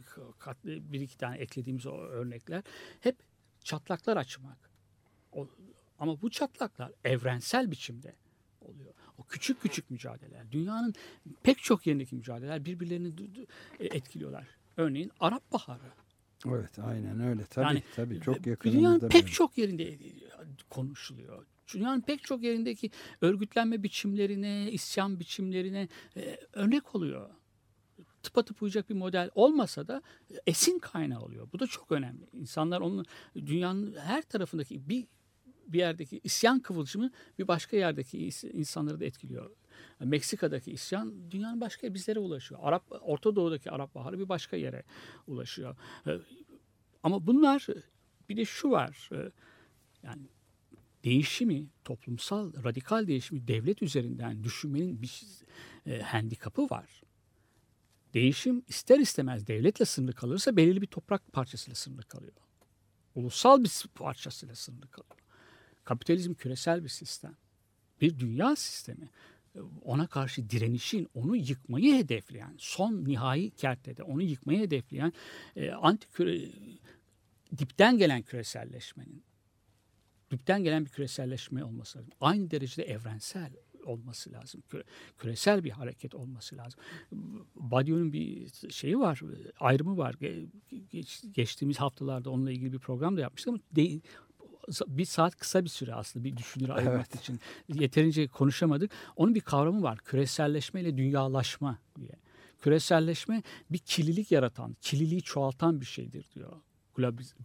[0.65, 2.63] bir iki tane eklediğimiz o örnekler
[2.99, 3.15] hep
[3.63, 4.69] çatlaklar açmak.
[5.31, 5.49] O,
[5.99, 8.15] ama bu çatlaklar evrensel biçimde
[8.61, 8.93] oluyor.
[9.17, 10.93] O küçük küçük mücadeleler, dünyanın
[11.43, 13.47] pek çok yerindeki mücadeleler birbirlerini du-
[13.79, 14.47] etkiliyorlar.
[14.77, 15.91] Örneğin Arap Baharı.
[16.47, 17.45] Evet, aynen öyle.
[17.45, 19.07] Tabii, Yani tabii çok Dünyanın yakınımızda.
[19.07, 19.33] pek böyle.
[19.33, 19.97] çok yerinde
[20.69, 21.45] konuşuluyor.
[21.73, 27.29] Dünyanın pek çok yerindeki örgütlenme biçimlerine, isyan biçimlerine e, örnek oluyor.
[28.23, 30.01] Tıpatıp uyacak bir model olmasa da
[30.31, 31.47] e, esin kaynağı oluyor.
[31.53, 32.27] Bu da çok önemli.
[32.33, 35.07] İnsanlar onun dünyanın her tarafındaki bir
[35.67, 39.49] bir yerdeki isyan kıvılcımı bir başka yerdeki insanları da etkiliyor.
[40.05, 42.61] Meksika'daki isyan dünyanın başka bizlere ulaşıyor.
[42.63, 44.83] Arap Orta Doğu'daki Arap Baharı bir başka yere
[45.27, 45.75] ulaşıyor.
[46.07, 46.11] E,
[47.03, 47.67] Ama bunlar
[48.29, 49.09] bir de şu var.
[49.13, 49.31] e,
[50.03, 50.21] Yani
[51.03, 55.21] değişimi, toplumsal radikal değişimi devlet üzerinden düşünmenin bir
[55.85, 57.01] e, handikapı var.
[58.13, 62.33] Değişim ister istemez devletle sınırlı kalırsa belirli bir toprak parçasıyla sınırlı kalıyor.
[63.15, 65.15] Ulusal bir parçasıyla sınırlı kalıyor.
[65.83, 67.35] Kapitalizm küresel bir sistem.
[68.01, 69.09] Bir dünya sistemi.
[69.81, 75.13] Ona karşı direnişin, onu yıkmayı hedefleyen, son nihai kertede onu yıkmayı hedefleyen
[75.55, 76.49] e, anti küre,
[77.57, 79.23] dipten gelen küreselleşmenin
[80.31, 82.11] dipten gelen bir küreselleşme olması lazım.
[82.21, 83.53] Aynı derecede evrensel
[83.85, 84.63] olması lazım.
[84.69, 84.83] Küre-
[85.17, 86.79] küresel bir hareket olması lazım.
[87.55, 89.21] Badiou'nun bir şeyi var,
[89.59, 90.13] ayrımı var.
[90.13, 90.47] Ge-
[90.89, 94.01] geç- geçtiğimiz haftalarda onunla ilgili bir program da yapmıştık ama de-
[94.87, 97.39] bir saat kısa bir süre aslında bir düşünürü ayırmak için.
[97.73, 98.91] Yeterince konuşamadık.
[99.15, 99.97] Onun bir kavramı var.
[99.97, 102.15] Küreselleşme ile dünyalaşma diye.
[102.61, 106.51] Küreselleşme bir kirlilik yaratan, kirliliği çoğaltan bir şeydir diyor.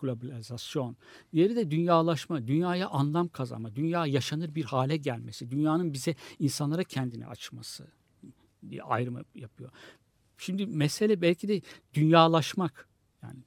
[0.00, 0.96] Globalizasyon.
[1.33, 7.26] Diğeri de dünyalaşma, dünyaya anlam kazanma, dünya yaşanır bir hale gelmesi, dünyanın bize insanlara kendini
[7.26, 7.87] açması
[8.70, 9.70] diye ayrımı yapıyor.
[10.38, 11.62] Şimdi mesele belki de
[11.94, 12.88] dünyalaşmak.
[13.22, 13.40] Yani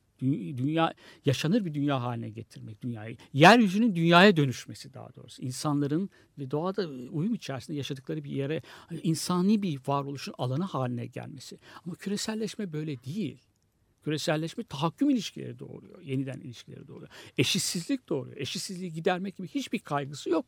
[0.58, 0.94] dünya
[1.26, 3.18] yaşanır bir dünya haline getirmek dünyayı.
[3.34, 5.42] Yeryüzünün dünyaya dönüşmesi daha doğrusu.
[5.42, 8.62] İnsanların ve doğada uyum içerisinde yaşadıkları bir yere
[9.04, 11.60] insani bir varoluşun alanı haline gelmesi.
[11.86, 13.51] Ama küreselleşme böyle değil.
[14.04, 16.02] Küreselleşme tahakküm ilişkileri doğuruyor.
[16.02, 17.10] Yeniden ilişkileri doğuruyor.
[17.38, 18.38] Eşitsizlik doğuruyor.
[18.38, 20.46] Eşitsizliği gidermek gibi hiçbir kaygısı yok.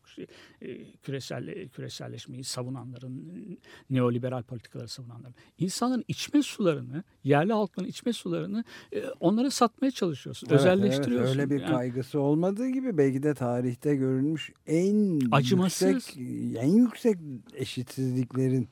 [0.62, 3.58] E, Küresel, küreselleşmeyi savunanların,
[3.90, 5.36] neoliberal politikaları savunanların.
[5.58, 8.64] İnsanların içme sularını, yerli halkların içme sularını
[8.94, 10.48] e, onlara satmaya çalışıyorsun.
[10.50, 11.40] Evet, özelleştiriyorsun.
[11.40, 15.88] Evet, öyle bir Yani kaygısı olmadığı gibi belki de tarihte görülmüş en Acımasız.
[15.94, 16.18] yüksek
[16.58, 17.18] en yüksek
[17.54, 18.70] eşitsizliklerin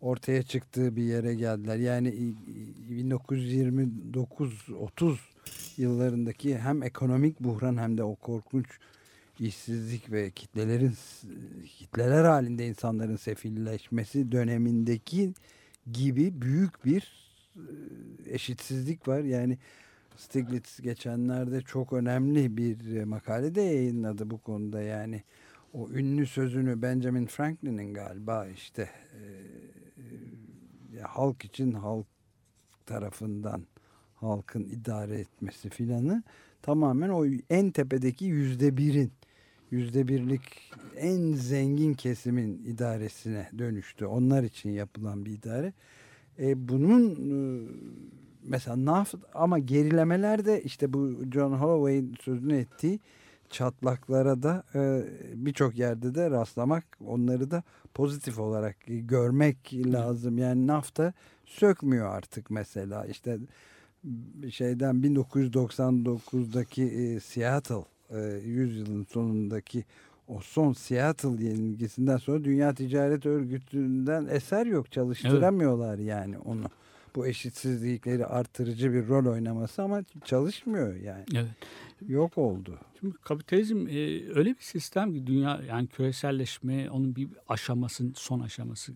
[0.00, 1.76] ortaya çıktığı bir yere geldiler.
[1.76, 5.18] Yani i- i- 1929-30
[5.76, 8.66] yıllarındaki hem ekonomik buhran hem de o korkunç
[9.40, 10.94] işsizlik ve kitlelerin
[11.66, 15.34] kitleler halinde insanların sefilleşmesi dönemindeki
[15.92, 17.12] gibi büyük bir
[17.56, 17.60] e,
[18.34, 19.20] eşitsizlik var.
[19.20, 19.58] Yani
[20.16, 25.22] Stiglitz geçenlerde çok önemli bir e, makalede yayınladı bu konuda yani
[25.72, 28.88] o ünlü sözünü Benjamin Franklin'in galiba işte e,
[31.02, 32.06] halk için halk
[32.86, 33.62] tarafından
[34.14, 36.22] halkın idare etmesi filanı
[36.62, 39.12] tamamen o en tepedeki yüzde birin
[39.70, 40.42] yüzde birlik
[40.96, 44.06] en zengin kesimin idaresine dönüştü.
[44.06, 45.72] Onlar için yapılan bir idare.
[46.38, 47.38] E, bunun e,
[48.42, 53.00] mesela NAF ama gerilemeler de işte bu John Holloway'in sözünü ettiği
[53.50, 57.62] çatlaklara da e, birçok yerde de rastlamak onları da
[57.94, 60.38] pozitif olarak görmek lazım.
[60.38, 61.12] Yani NAFTA
[61.46, 63.38] sökmüyor artık mesela işte
[64.50, 69.84] şeyden 1999'daki e, Seattle e, 100 yılın sonundaki
[70.28, 74.92] o son Seattle yenilgisinden sonra Dünya Ticaret Örgütü'nden eser yok.
[74.92, 76.64] Çalıştıramıyorlar yani onu.
[77.14, 81.24] Bu eşitsizlikleri artırıcı bir rol oynaması ama çalışmıyor yani.
[81.34, 81.50] Evet.
[82.06, 82.78] Yok oldu.
[83.00, 83.92] Şimdi kapitalizm e,
[84.34, 88.92] öyle bir sistem ki dünya yani küreselleşme onun bir aşamasının son aşaması.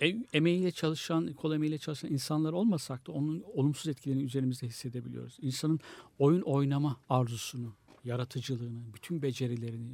[0.00, 5.38] E, emeğiyle çalışan, kol emeğiyle çalışan insanlar olmasak da onun olumsuz etkilerini üzerimizde hissedebiliyoruz.
[5.40, 5.80] İnsanın
[6.18, 7.72] oyun oynama arzusunu,
[8.04, 9.92] yaratıcılığını, bütün becerilerini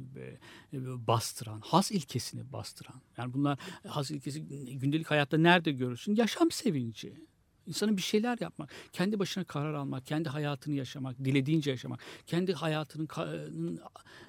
[0.73, 3.01] e, bastıran, haz ilkesini bastıran.
[3.17, 4.41] Yani bunlar haz ilkesi
[4.77, 6.15] gündelik hayatta nerede görürsün?
[6.15, 7.27] Yaşam sevinci.
[7.67, 13.07] İnsanın bir şeyler yapmak, kendi başına karar almak, kendi hayatını yaşamak, dilediğince yaşamak, kendi hayatının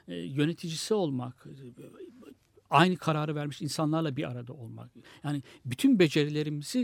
[0.08, 1.46] e, yöneticisi olmak,
[2.70, 4.90] aynı kararı vermiş insanlarla bir arada olmak.
[5.24, 6.80] Yani bütün becerilerimizi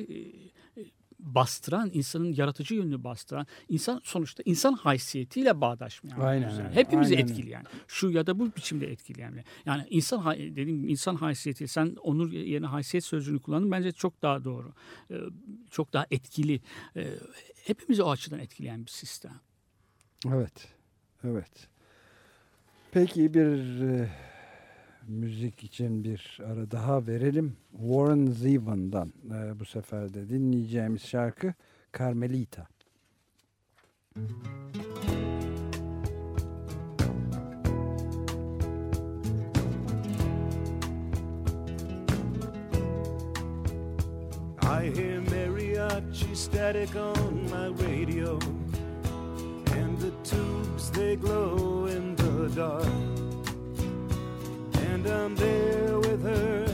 [0.76, 0.80] e,
[1.24, 6.20] bastıran, insanın yaratıcı yönünü bastıran, insan sonuçta insan haysiyetiyle bağdaşmayan.
[6.20, 7.64] Aynen öyle, Hepimizi aynen etkileyen.
[7.88, 9.44] Şu ya da bu biçimde etkileyen.
[9.66, 14.72] Yani insan dediğim insan haysiyeti, sen onur yerine haysiyet sözcüğünü kullandın bence çok daha doğru.
[15.10, 15.14] Ee,
[15.70, 16.60] Çok daha etkili.
[16.96, 17.14] Ee,
[17.64, 19.40] Hepimizi o açıdan etkileyen bir sistem.
[20.28, 20.68] Evet.
[21.24, 21.68] Evet.
[22.92, 24.10] Peki bir e,
[25.08, 27.56] müzik için bir ara daha verelim.
[27.70, 31.54] Warren Zevon'dan e, bu sefer de dinleyeceğimiz şarkı
[31.98, 32.66] Carmelita.
[44.62, 48.38] I hear mariachi static on my radio,
[49.76, 53.23] and the tubes they glow in the dark.
[55.04, 56.64] And I'm there with her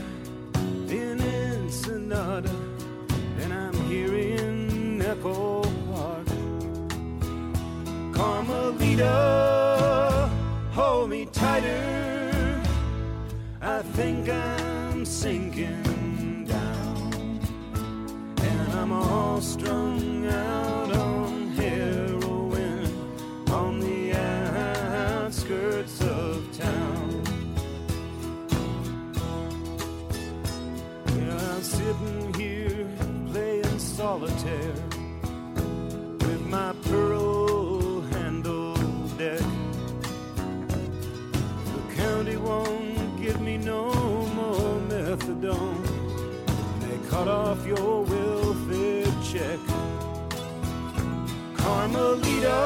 [0.89, 2.55] in Ensenada,
[3.41, 6.29] and I'm hearing Echo Park.
[8.15, 9.11] Carmelita,
[10.71, 12.63] hold me tighter.
[13.61, 17.41] I think I'm sinking down.
[18.43, 20.80] And I'm all strung out
[34.11, 34.75] solitaire
[36.25, 38.75] with my pearl handle
[39.17, 39.45] deck.
[41.75, 43.83] The county won't give me no
[44.39, 45.85] more methadone.
[46.83, 49.61] They cut off your welfare check.
[51.61, 52.59] Carmelita,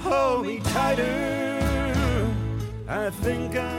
[0.00, 2.34] hold me tighter.
[2.88, 3.73] I think I'm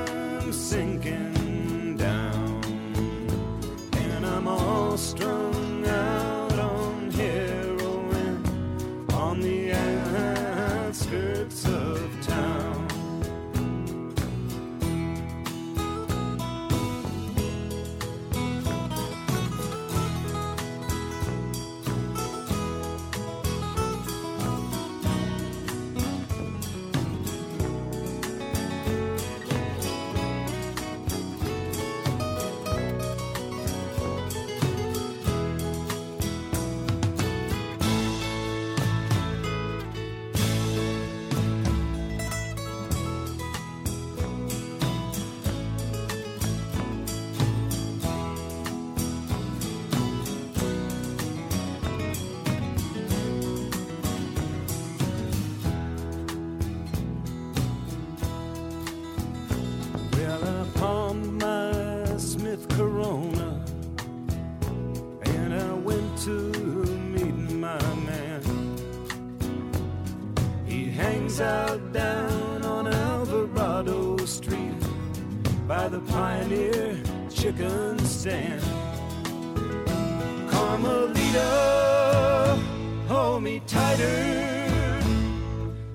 [83.61, 84.61] tighter.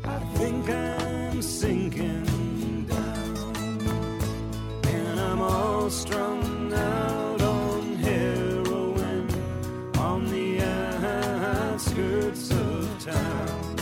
[0.05, 3.81] I think I'm sinking down,
[4.85, 9.29] and I'm all strung out on heroin
[9.99, 13.77] on the outskirts of town.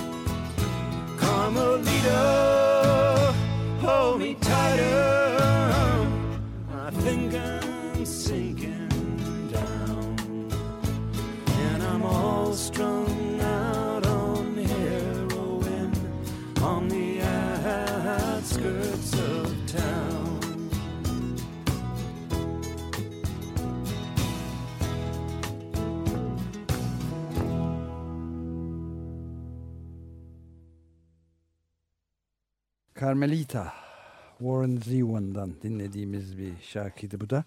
[1.19, 2.38] Carmelita,
[33.01, 33.73] Carmelita,
[34.39, 37.45] Warren Zevon'dan dinlediğimiz bir şarkıydı bu da.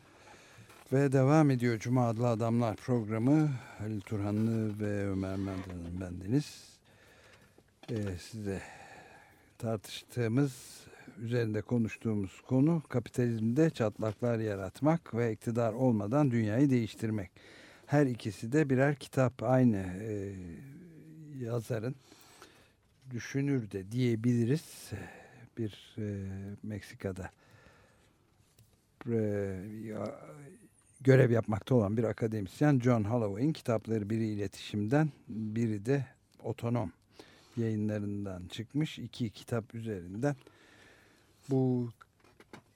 [0.93, 3.49] Ve devam ediyor Cuma Adlı Adamlar programı.
[3.77, 6.63] Halil Turhanlı ve Ömer Menderes bendeniz.
[7.89, 8.61] Ee, size
[9.57, 10.83] tartıştığımız,
[11.21, 17.31] üzerinde konuştuğumuz konu kapitalizmde çatlaklar yaratmak ve iktidar olmadan dünyayı değiştirmek.
[17.85, 20.33] Her ikisi de birer kitap aynı e,
[21.39, 21.95] yazarın
[23.11, 24.91] düşünür de diyebiliriz
[25.57, 26.27] bir e,
[26.63, 27.31] Meksika'da
[29.09, 29.55] e,
[31.01, 36.05] görev yapmakta olan bir akademisyen John Holloway'in kitapları biri iletişimden biri de
[36.43, 36.91] otonom
[37.57, 40.35] yayınlarından çıkmış iki kitap üzerinden.
[41.49, 41.89] Bu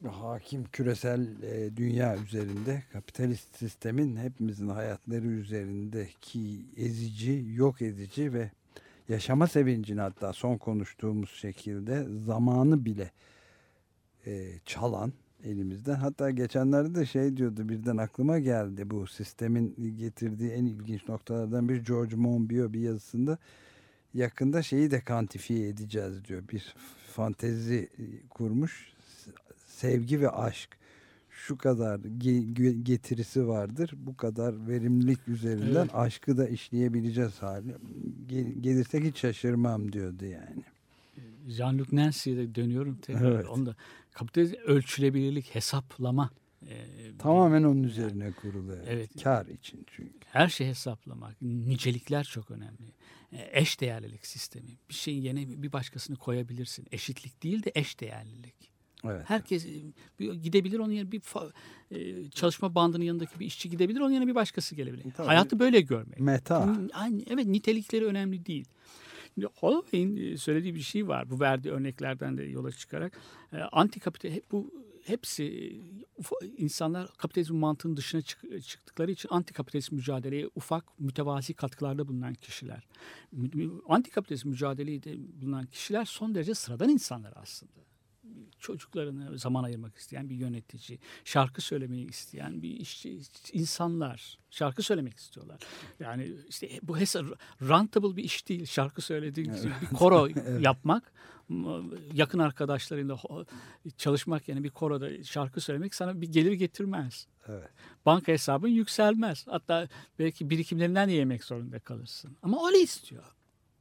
[0.07, 8.51] hakim küresel e, dünya üzerinde kapitalist sistemin hepimizin hayatları üzerindeki ezici, yok edici ve
[9.09, 13.11] yaşama sevincini hatta son konuştuğumuz şekilde zamanı bile
[14.25, 15.95] e, çalan elimizden.
[15.95, 21.85] Hatta geçenlerde de şey diyordu birden aklıma geldi bu sistemin getirdiği en ilginç noktalardan bir
[21.85, 23.37] George Monbiot bir yazısında
[24.13, 26.43] yakında şeyi de kantifiye edeceğiz diyor.
[26.51, 26.75] Bir
[27.13, 28.93] fantezi e, kurmuş.
[29.67, 30.77] Sevgi ve aşk
[31.47, 33.93] şu kadar ge- ge- getirisi vardır.
[33.97, 35.95] Bu kadar verimlilik üzerinden Evet.
[35.95, 37.75] aşkı da işleyebileceğiz hali.
[38.27, 40.63] Gel- gelirsek hiç şaşırmam diyordu yani.
[41.47, 43.31] Jean-Luc Nancy'ye de dönüyorum tekrar.
[43.31, 43.45] Evet.
[43.49, 43.75] Onda
[44.11, 46.29] kapitalizm ölçülebilirlik, hesaplama.
[46.69, 46.75] e,
[47.19, 48.75] Tamamen onun üzerine kurulu.
[48.87, 49.23] Evet.
[49.23, 50.13] Kar için çünkü.
[50.25, 51.41] Her şey hesaplamak.
[51.41, 52.93] Nicelikler çok önemli.
[53.31, 54.69] E, Eş değerlilik sistemi.
[54.89, 56.87] Bir şeyin yerine bir başkasını koyabilirsin.
[56.91, 58.74] Eşitlik değil de eş değerlilik.
[59.11, 59.21] Evet.
[59.29, 61.21] Herkes e, gidebilir onun yerine bir
[61.91, 65.03] e, çalışma bandının yanındaki bir işçi gidebilir onun yerine bir başkası gelebilir.
[65.17, 65.27] Tabii.
[65.27, 66.19] Hayatı böyle görmek.
[66.19, 66.75] Meta.
[66.93, 68.65] Aynı- evet nitelikleri önemli değil.
[69.55, 71.29] Holloway'in e, söylediği bir şey var.
[71.29, 73.19] Bu verdiği örneklerden de yola çıkarak.
[73.71, 74.71] Anti kapital bu
[75.05, 75.75] hepsi
[76.57, 82.87] insanlar kapitalizm mantığının dışına çık- çıktıkları için anti kapitalist mücadeleye ufak mütevazi katkılarda bulunan kişiler.
[83.87, 87.71] Anti kapitalist mücadeleye de bulunan kişiler son derece sıradan insanlar aslında
[88.59, 93.19] çocuklarına zaman ayırmak isteyen bir yönetici, şarkı söylemeyi isteyen bir işçi,
[93.53, 95.59] insanlar şarkı söylemek istiyorlar.
[95.99, 96.97] Yani işte bu
[97.61, 98.65] rentable bir iş değil.
[98.65, 100.27] Şarkı söylediğin bir koro
[100.59, 101.13] yapmak,
[101.49, 103.17] m- yakın arkadaşlarıyla
[103.97, 107.27] çalışmak yani bir koroda şarkı söylemek sana bir gelir getirmez.
[107.47, 107.69] Evet.
[108.05, 109.47] Banka hesabın yükselmez.
[109.47, 109.87] Hatta
[110.19, 112.37] belki birikimlerinden de yemek zorunda kalırsın.
[112.41, 113.23] Ama öyle istiyor.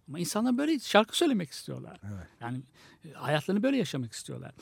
[0.09, 2.01] Ama insanlar böyle şarkı söylemek istiyorlar.
[2.41, 2.63] Yani
[3.05, 4.53] e, hayatlarını böyle yaşamak istiyorlar.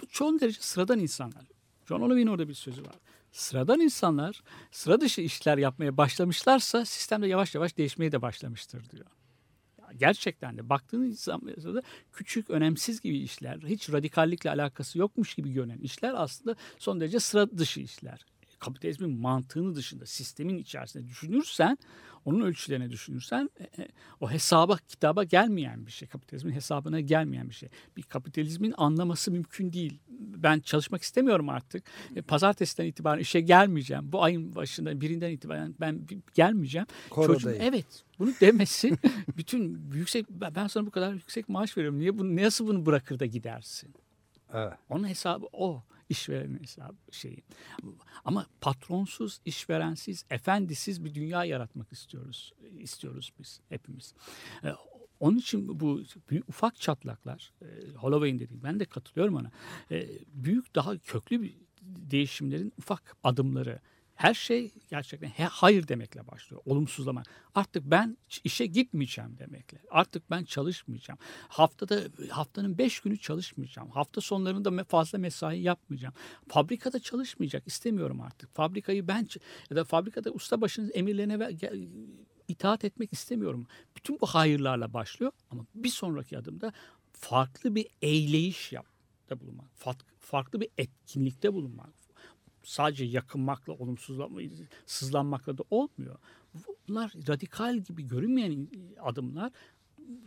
[0.00, 1.44] Bu çoğun derece sıradan insanlar.
[1.88, 2.94] John Oliver'in orada bir sözü var.
[3.32, 9.06] Sıradan insanlar sıra dışı işler yapmaya başlamışlarsa sistemde yavaş yavaş değişmeye de başlamıştır diyor.
[9.96, 11.82] Gerçekten de baktığınız zaman da
[12.12, 17.50] küçük, önemsiz gibi işler, hiç radikallikle alakası yokmuş gibi görünen işler aslında son derece sıra
[17.58, 18.26] dışı işler.
[18.62, 21.78] Kapitalizmin mantığını dışında, sistemin içerisinde düşünürsen,
[22.24, 23.88] onun ölçülerine düşünürsen e, e,
[24.20, 26.08] o hesaba, kitaba gelmeyen bir şey.
[26.08, 27.68] Kapitalizmin hesabına gelmeyen bir şey.
[27.96, 29.98] Bir kapitalizmin anlaması mümkün değil.
[30.18, 31.84] Ben çalışmak istemiyorum artık.
[32.16, 34.12] E, Pazartesiden itibaren işe gelmeyeceğim.
[34.12, 36.86] Bu ayın başında birinden itibaren ben gelmeyeceğim.
[37.10, 37.40] Korodayım.
[37.40, 37.86] Çocuğun- evet
[38.18, 38.98] bunu demesi
[39.36, 41.98] bütün yüksek ben sana bu kadar yüksek maaş veriyorum.
[42.00, 43.94] Niye bunu nasıl bunu bırakır da gidersin?
[44.54, 44.72] Evet.
[44.88, 45.82] Onun hesabı o.
[46.08, 47.42] işverenin hesabı şeyi.
[48.24, 52.52] Ama patronsuz, işverensiz, efendisiz bir dünya yaratmak istiyoruz.
[52.78, 54.14] istiyoruz biz hepimiz.
[54.64, 54.72] Ee,
[55.20, 59.50] Onun için bu büyük, ufak çatlaklar, e, Holloway'in dediği, ben de katılıyorum ona.
[59.90, 63.80] E, büyük, daha köklü bir değişimlerin ufak adımları
[64.22, 66.62] Her şey gerçekten he, hayır demekle başlıyor.
[66.64, 67.22] Olumsuzlama.
[67.54, 69.78] Artık ben işe gitmeyeceğim demekle.
[69.90, 71.18] Artık ben çalışmayacağım.
[71.48, 73.90] Haftada haftanın beş günü çalışmayacağım.
[73.90, 76.14] Hafta sonlarında fazla mesai yapmayacağım.
[76.48, 78.54] Fabrikada çalışmayacak istemiyorum artık.
[78.54, 79.28] Fabrikayı ben
[79.70, 81.58] ya da fabrikada ustabaşının emirlerine ve,
[82.48, 83.66] itaat etmek istemiyorum.
[83.96, 86.72] Bütün bu hayırlarla başlıyor ama bir sonraki adımda
[87.12, 89.70] farklı bir eyleyiş yapta bulunmak,
[90.18, 92.01] farklı bir etkinlikte bulunmak.
[92.64, 94.40] Sadece yakınmakla, olumsuzlanma,
[94.86, 96.18] sızlanmakla da olmuyor.
[96.88, 98.68] Bunlar radikal gibi görünmeyen
[99.00, 99.52] adımlar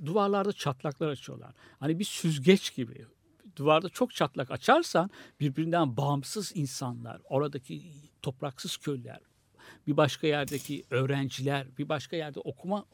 [0.06, 1.54] duvarlarda çatlaklar açıyorlar.
[1.80, 3.06] Hani bir süzgeç gibi.
[3.56, 5.10] Duvarda çok çatlak açarsan
[5.40, 7.82] birbirinden bağımsız insanlar, oradaki
[8.22, 9.20] topraksız köylüler,
[9.88, 12.86] bir başka yerdeki öğrenciler, bir başka yerde okuma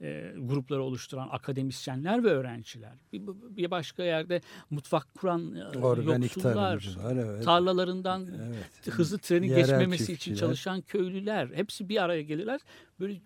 [0.00, 4.40] e, grupları oluşturan akademisyenler ve öğrenciler, bir, bir başka yerde
[4.70, 7.44] mutfak kuran e, yoksullar, evet.
[7.44, 8.94] tarlalarından Evet.
[8.94, 10.36] hızlı trenin Yerel geçmemesi için çiftçiler.
[10.36, 12.60] çalışan köylüler, hepsi bir araya gelirler.
[13.00, 13.20] Böyle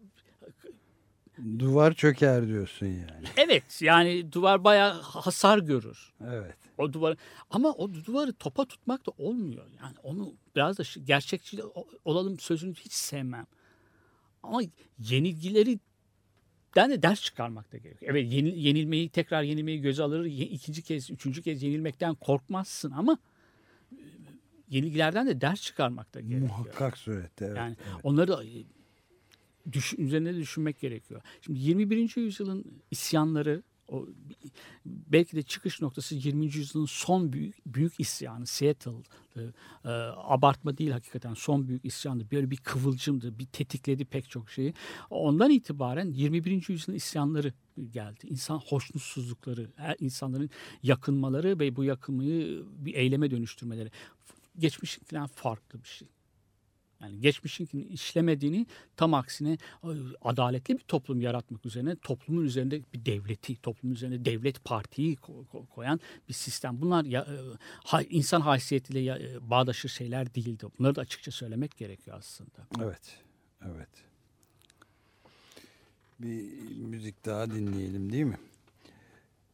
[1.58, 3.26] Duvar çöker diyorsun yani.
[3.36, 6.12] evet yani duvar bayağı hasar görür.
[6.26, 6.54] Evet.
[6.78, 7.16] O duvar
[7.50, 9.66] ama o duvarı topa tutmak da olmuyor.
[9.82, 11.62] Yani onu biraz da gerçekçi
[12.04, 13.46] olalım sözünü hiç sevmem.
[14.42, 14.60] Ama
[14.98, 15.78] yenilgileri
[16.76, 18.12] den de ders çıkarmak da gerekiyor.
[18.12, 20.24] Evet yeni- yenilmeyi tekrar yenilmeyi göze alır.
[20.24, 23.18] ikinci kez, üçüncü kez yenilmekten korkmazsın ama
[23.92, 23.98] e,
[24.68, 26.48] yenilgilerden de ders çıkarmak da gerekiyor.
[26.48, 27.44] Muhakkak surette.
[27.44, 27.56] Evet.
[27.56, 28.00] Yani evet.
[28.02, 28.64] onları da e,
[29.72, 31.20] düş, üzerine de düşünmek gerekiyor.
[31.40, 32.16] Şimdi 21.
[32.16, 33.62] yüzyılın isyanları
[33.94, 34.08] o
[34.86, 36.44] belki de çıkış noktası 20.
[36.44, 39.54] yüzyılın son büyük büyük isyanı Seattle'dı.
[39.84, 42.26] Ee, abartma değil hakikaten son büyük isyandı.
[42.32, 43.38] Böyle bir kıvılcımdı.
[43.38, 44.74] Bir tetikledi pek çok şeyi.
[45.10, 46.68] Ondan itibaren 21.
[46.68, 47.52] yüzyılın isyanları
[47.90, 48.26] geldi.
[48.26, 50.50] İnsan hoşnutsuzlukları, her insanların
[50.82, 53.90] yakınmaları ve bu yakınmayı bir eyleme dönüştürmeleri.
[54.58, 56.08] Geçmişin falan farklı bir şey.
[57.04, 59.58] Yani geçmişin işlemediğini tam aksine
[60.22, 65.66] adaletli bir toplum yaratmak üzerine toplumun üzerinde bir devleti, toplumun üzerine devlet partiyi ko- ko-
[65.66, 66.80] koyan bir sistem.
[66.80, 70.66] Bunlar e, insan haysiyetiyle ya, e, bağdaşır şeyler değildi.
[70.78, 72.66] Bunları da açıkça söylemek gerekiyor aslında.
[72.82, 73.18] Evet.
[73.66, 73.88] Evet.
[76.20, 76.42] Bir
[76.76, 78.38] müzik daha dinleyelim değil mi?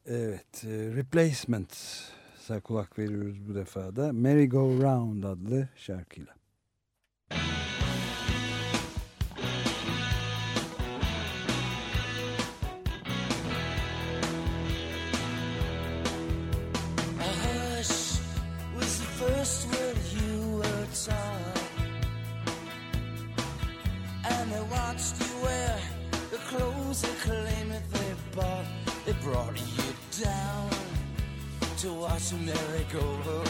[0.06, 0.64] Evet.
[0.64, 4.12] e, Replacements'a kulak veriyoruz bu defa da.
[4.12, 6.39] Merry Go Round adlı şarkıyla.
[32.52, 33.49] Watch a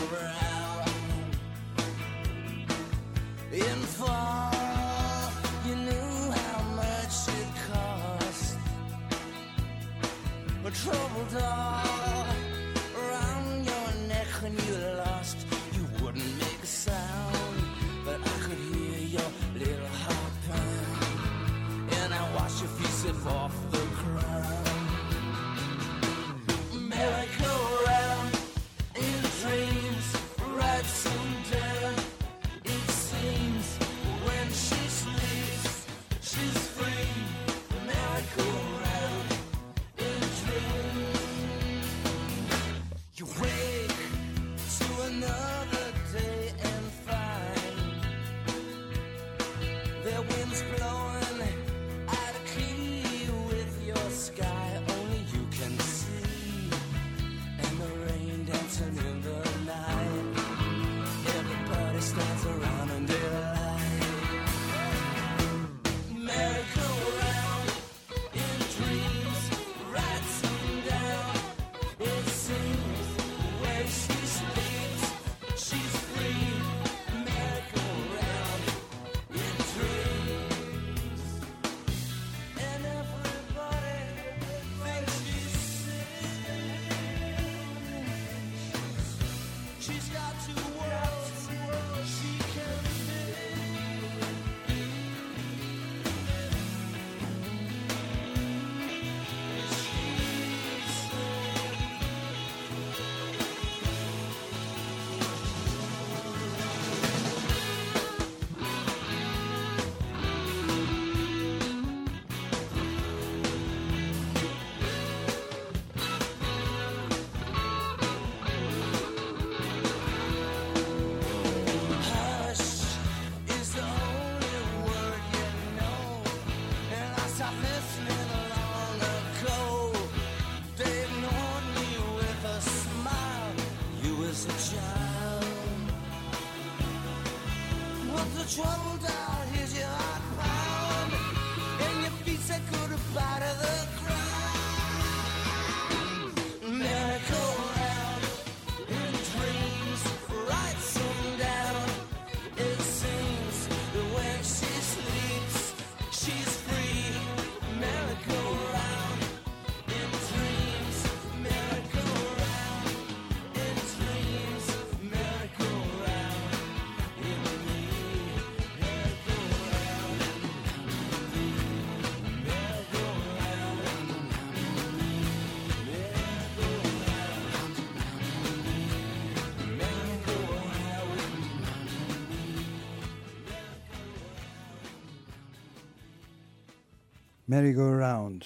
[187.51, 188.43] Merry Go Round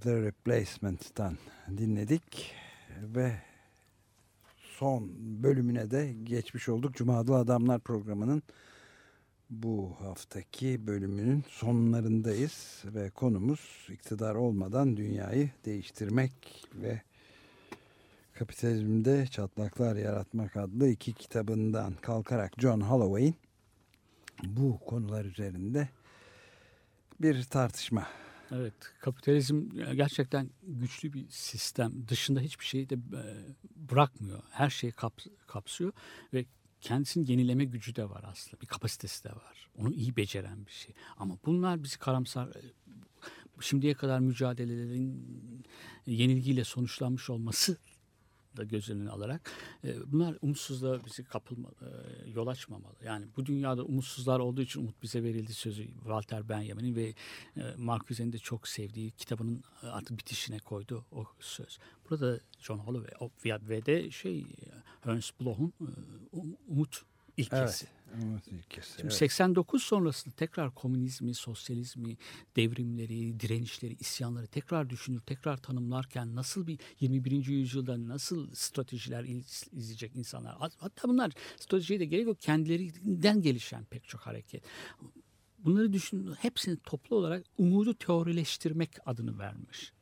[0.00, 1.38] The Replacements'tan
[1.78, 2.54] dinledik
[3.02, 3.32] ve
[4.78, 5.10] son
[5.42, 6.94] bölümüne de geçmiş olduk.
[6.94, 8.42] Cuma'da Adamlar programının
[9.50, 17.00] bu haftaki bölümünün sonlarındayız ve konumuz iktidar olmadan dünyayı değiştirmek ve
[18.32, 23.34] kapitalizmde çatlaklar yaratmak adlı iki kitabından kalkarak John Holloway'in
[24.44, 25.88] bu konular üzerinde
[27.20, 28.06] bir tartışma.
[28.52, 32.08] Evet, kapitalizm gerçekten güçlü bir sistem.
[32.08, 32.98] Dışında hiçbir şeyi de e,
[33.76, 34.42] bırakmıyor.
[34.50, 35.92] Her şeyi kap- kapsıyor
[36.34, 36.44] ve
[36.80, 38.60] kendisinin yenileme gücü de var aslında.
[38.60, 39.68] Bir kapasitesi de var.
[39.76, 40.94] Onu iyi beceren bir şey.
[41.16, 42.62] Ama bunlar bizi karamsar e,
[43.60, 45.26] şimdiye kadar mücadelelerin
[46.06, 47.76] yenilgiyle sonuçlanmış olması
[48.56, 49.50] da göz önüne alarak
[49.84, 52.94] e, bunlar umutsuzluğa bizi kapılma, e, yol açmamalı.
[53.04, 57.14] Yani bu dünyada umutsuzlar olduğu için umut bize verildi sözü Walter Benjamin'in ve
[57.56, 61.78] e, Marcuse'nin de çok sevdiği kitabının e, artık bitişine koydu o söz.
[62.10, 63.10] Burada John Holloway
[63.44, 64.44] ve- de şey e,
[65.10, 65.84] Ernst Bloch'un e,
[66.36, 67.02] um- umut
[67.36, 67.62] ilkesi.
[67.62, 67.86] İlkesi,
[68.84, 69.12] Şimdi evet.
[69.12, 72.16] 89 sonrasında tekrar komünizmi, sosyalizmi,
[72.56, 77.46] devrimleri, direnişleri, isyanları tekrar düşünür, tekrar tanımlarken nasıl bir 21.
[77.46, 80.56] yüzyılda nasıl stratejiler iz- izleyecek insanlar?
[80.56, 84.62] Hat- Hatta bunlar stratejiye de gerek yok kendilerinden gelişen pek çok hareket.
[85.58, 89.92] Bunları düşün, hepsini toplu olarak umudu teorileştirmek adını vermiş.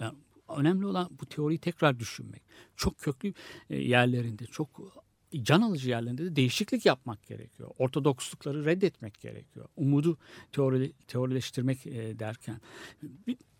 [0.00, 0.18] Yani
[0.56, 2.42] önemli olan bu teoriyi tekrar düşünmek.
[2.76, 3.34] Çok köklü
[3.70, 4.94] e, yerlerinde, çok
[5.42, 7.70] can alıcı yerlerinde de değişiklik yapmak gerekiyor.
[7.78, 9.68] Ortodokslukları reddetmek gerekiyor.
[9.76, 10.18] Umudu
[10.52, 12.60] teori, teorileştirmek e, derken.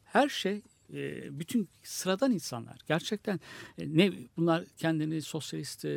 [0.04, 0.62] Her şey
[0.92, 3.40] e, bütün sıradan insanlar gerçekten
[3.78, 5.90] e, ne bunlar kendini sosyalist e,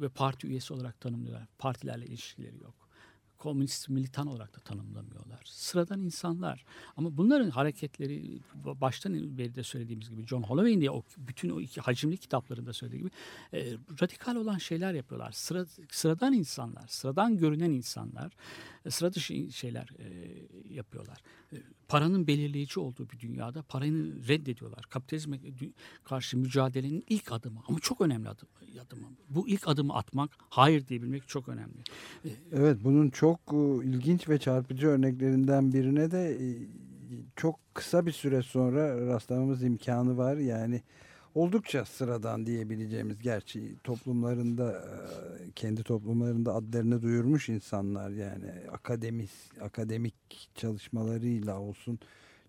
[0.00, 1.46] ve parti üyesi olarak tanımlıyorlar.
[1.58, 2.89] Partilerle ilişkileri yok
[3.40, 5.42] komünist militan olarak da tanımlamıyorlar.
[5.44, 6.64] Sıradan insanlar.
[6.96, 11.80] Ama bunların hareketleri baştan beri de söylediğimiz gibi John Holloway'in de o bütün o iki
[11.80, 13.10] hacimli kitaplarında söylediği gibi
[13.52, 13.72] e,
[14.02, 15.32] radikal olan şeyler yapıyorlar.
[15.32, 18.32] Sıra, sıradan insanlar, sıradan görünen insanlar
[18.88, 20.04] sıra dışı şeyler e,
[20.74, 21.22] yapıyorlar.
[21.52, 21.56] E,
[21.88, 24.82] paranın belirleyici olduğu bir dünyada parayı reddediyorlar.
[24.90, 25.38] Kapitalizme
[26.04, 28.48] karşı mücadelenin ilk adımı ama çok önemli adım,
[28.86, 29.06] adımı.
[29.28, 31.82] Bu ilk adımı atmak, hayır diyebilmek çok önemli.
[32.52, 36.46] Evet bunun çok e, ilginç ve çarpıcı örneklerinden birine de e,
[37.36, 40.36] çok kısa bir süre sonra rastlamamız imkanı var.
[40.36, 40.82] Yani
[41.34, 44.84] oldukça sıradan diyebileceğimiz gerçi toplumlarında
[45.54, 50.14] kendi toplumlarında adlarını duyurmuş insanlar yani akademis akademik
[50.54, 51.98] çalışmalarıyla olsun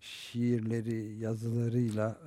[0.00, 2.18] şiirleri yazılarıyla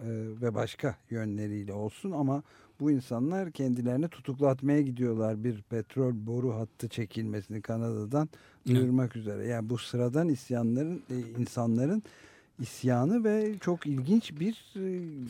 [0.41, 2.43] ve başka yönleriyle olsun ama
[2.79, 8.29] bu insanlar kendilerini tutuklatmaya gidiyorlar bir petrol boru hattı çekilmesini Kanada'dan
[8.67, 9.47] duyurmak üzere.
[9.47, 11.03] Yani bu sıradan isyanların
[11.39, 12.03] insanların
[12.59, 14.79] isyanı ve çok ilginç bir e,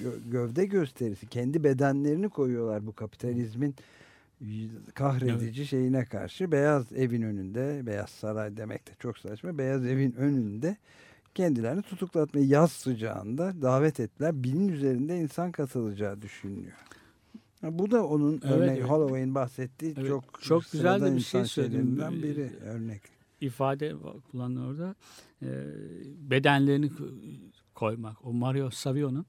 [0.03, 1.27] gö- gövde gösterisi.
[1.27, 3.75] Kendi bedenlerini koyuyorlar bu kapitalizmin
[4.93, 6.51] kahredici şeyine karşı.
[6.51, 9.57] Beyaz evin önünde, Beyaz Saray demek de çok saçma.
[9.57, 10.77] Beyaz evin önünde
[11.35, 14.43] kendilerini tutuklatmaya yaz sıcağında davet ettiler.
[14.43, 16.77] Binin üzerinde insan katılacağı düşünülüyor.
[17.63, 18.89] Bu da onun Evet, örnek evet.
[18.89, 23.14] Holloway'in bahsettiği Evet, çok çok güzel de bir şey şeylerinden biri örnek.
[23.45, 23.93] İfade
[24.31, 24.95] kullanıyor orada.
[25.41, 25.47] E,
[26.29, 28.25] bedenlerini ko- koymak.
[28.25, 29.25] O Mario Savio'nun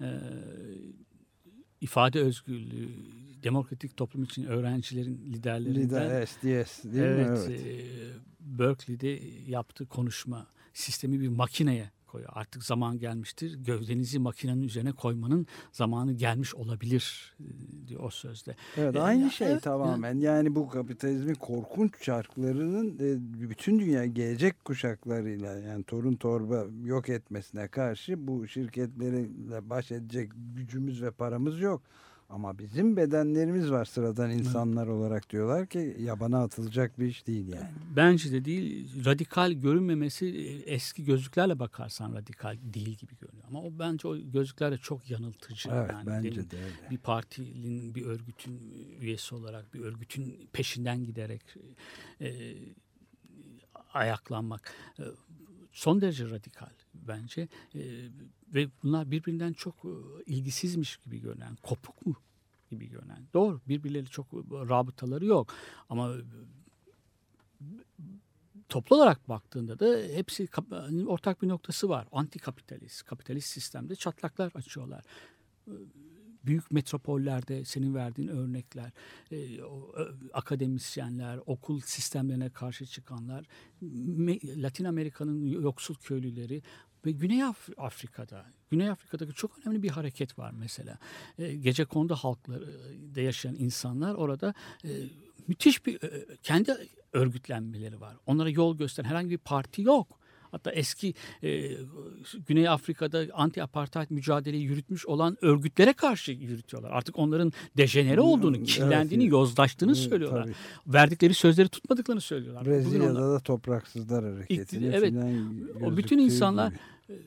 [0.00, 0.08] e,
[1.80, 2.88] ifade özgürlüğü,
[3.42, 7.54] demokratik toplum için öğrencilerin liderlerinden Lider SDS değil evet, mi?
[7.54, 7.66] Evet.
[7.66, 7.84] e,
[8.40, 12.32] Berkeley'de yaptığı konuşma sistemi bir makineye koyuyor.
[12.34, 13.54] Artık zaman gelmiştir.
[13.54, 18.56] Gövdenizi makinenin üzerine koymanın zamanı gelmiş olabilir e, diyor o sözde.
[18.76, 20.18] Evet E, aynı ya, şey evet, tamamen.
[20.18, 27.68] Yani bu kapitalizmin korkunç çarklarının e, bütün dünya gelecek kuşaklarıyla yani torun torba yok etmesine
[27.68, 31.82] karşı bu şirketlerle baş edecek gücümüz ve paramız yok.
[32.28, 37.68] Ama bizim bedenlerimiz var sıradan insanlar olarak diyorlar ki yabana atılacak bir iş değil yani.
[37.96, 39.04] Bence de değil.
[39.04, 43.44] Radikal görünmemesi e, eski gözlüklerle bakarsan radikal değil gibi görünüyor.
[43.48, 45.70] Ama o bence o gözlüklerle çok yanıltıcı.
[45.72, 46.90] Evet yani bence de öyle.
[46.90, 48.60] bir partinin, bir örgütün
[49.00, 51.42] üyesi olarak bir örgütün peşinden giderek
[52.20, 52.54] e,
[53.94, 55.02] ayaklanmak e,
[55.74, 57.80] son derece radikal bence E,
[58.54, 59.90] ve bunlar birbirinden çok e,
[60.26, 62.14] ilgisizmiş gibi görünen, kopuk mu
[62.70, 63.26] gibi görünen.
[63.34, 65.54] Doğru birbirleri çok rabıtaları yok
[65.88, 66.20] ama e,
[68.68, 72.08] toplu olarak baktığında da hepsi hani ortak bir noktası var.
[72.12, 75.04] Antikapitalist, kapitalist sistemde çatlaklar açıyorlar.
[76.44, 78.90] E, Büyük metropollerde senin verdiğin örnekler,
[79.32, 79.60] e,
[80.32, 83.46] akademisyenler, okul sistemlerine karşı çıkanlar,
[84.56, 86.62] Latin Amerika'nın yoksul köylüleri
[87.06, 90.98] ve Güney Af- Afrika'da, Güney Afrika'daki çok önemli bir hareket var mesela.
[91.38, 94.90] E, gece kondu halklarında yaşayan insanlar orada e,
[95.48, 96.74] müthiş bir e, kendi
[97.12, 98.16] örgütlenmeleri var.
[98.26, 100.20] Onlara yol gösteren herhangi bir parti yok.
[100.54, 101.70] Hatta eski e,
[102.46, 106.90] Güney Afrika'da anti apartheid mücadeleyi yürütmüş olan örgütlere karşı yürütüyorlar.
[106.90, 109.32] Artık onların dejenere olduğunu, Evet, kirlendiğini, evet.
[109.32, 110.42] yozlaştığını Evet, söylüyorlar.
[110.42, 110.54] tabii.
[110.86, 112.66] Verdikleri sözleri tutmadıklarını söylüyorlar.
[112.66, 115.14] Brezilya'da da topraksızlar hareketini evet.
[115.84, 116.78] O bütün insanlar gibi.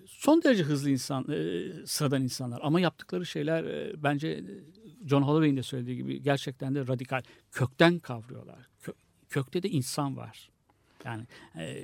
[0.07, 4.43] son derece hızlı insan, e, sıradan insanlar ama yaptıkları şeyler e, bence e,
[5.07, 7.21] John Holloway'in de söylediği gibi gerçekten de radikal,
[7.51, 8.67] kökten kavruyorlar.
[8.83, 8.93] Kö-
[9.29, 10.49] kökte de insan var.
[11.05, 11.23] Yani
[11.57, 11.83] e,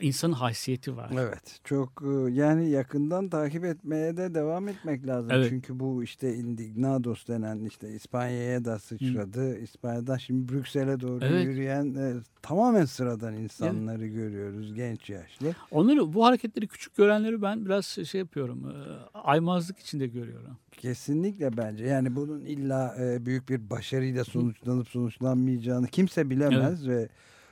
[0.00, 1.10] insanın haysiyeti var.
[1.18, 5.30] Evet çok e, yani yakından takip etmeye de devam etmek lazım.
[5.30, 5.46] Evet.
[5.48, 9.58] Çünkü bu işte Indignados denen işte İspanya'ya da sıçradı.
[9.58, 11.46] İspanya'dan şimdi Brüksel'e doğru Evet.
[11.46, 12.12] yürüyen e,
[12.42, 15.54] tamamen sıradan insanları görüyoruz genç yaşlı.
[15.70, 18.70] Onları bu hareketleri küçük görenleri ben biraz şey yapıyorum.
[18.70, 18.74] e,
[19.18, 20.56] aymazlık içinde görüyorum.
[20.72, 27.08] Kesinlikle bence yani bunun illa e, büyük bir başarıyla sonuçlanıp sonuçlanmayacağını kimse bilemez ve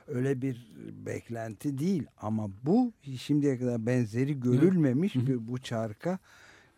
[0.08, 0.66] öyle bir
[1.06, 6.18] beklenti değil ama bu şimdiye kadar benzeri görülmemiş bir bu çarka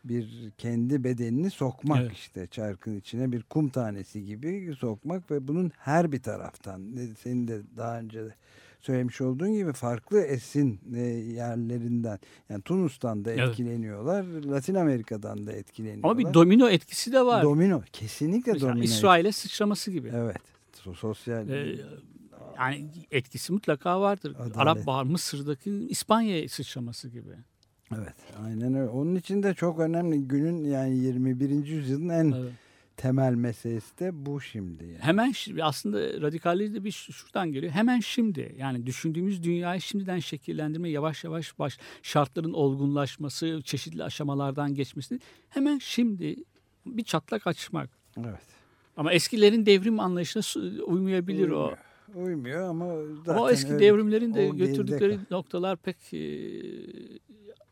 [0.04, 2.12] bir kendi bedenini sokmak Evet.
[2.12, 6.82] işte çarkın içine bir kum tanesi gibi sokmak ve bunun her bir taraftan
[7.22, 8.34] senin de daha önce de
[8.80, 12.18] söylemiş olduğun gibi farklı esin e, yerlerinden
[12.48, 13.48] yani Tunus'tan da Evet.
[13.48, 16.10] etkileniyorlar Latin Amerika'dan da etkileniyorlar.
[16.10, 17.42] Ama bir domino etkisi de var.
[17.42, 18.84] Domino kesinlikle Mesela domino.
[18.84, 20.10] İsrail'e sıçraması gibi.
[20.14, 20.36] Evet.
[20.84, 21.76] so- Sosyal Ee,
[22.58, 24.34] yani etkisi mutlaka vardır.
[24.38, 24.56] Adalet.
[24.56, 27.30] Arap Baharı Mısır'daki İspanya'ya sıçraması gibi.
[27.94, 28.14] evet.
[28.44, 28.90] Aynen öyle.
[28.90, 31.66] Onun için de çok önemli günün yani 21.
[31.66, 32.52] yüzyılın en Evet.
[32.96, 34.98] temel meselesi de bu şimdi yani.
[34.98, 35.32] Hemen
[35.62, 37.72] aslında radikalliği de bir şuradan geliyor.
[37.72, 45.20] Hemen şimdi yani düşündüğümüz dünyayı şimdiden şekillendirme yavaş yavaş baş şartların olgunlaşması, çeşitli aşamalardan geçmesi
[45.48, 46.36] hemen şimdi
[46.86, 47.90] bir çatlak açmak.
[48.18, 48.40] Evet.
[48.96, 51.74] Ama eskilerin devrim anlayışına uymayabilir o.
[52.14, 52.68] Uymuyor.
[52.68, 56.20] Ama zaten Ama eski devrimlerin de götürdükleri noktalar pek e,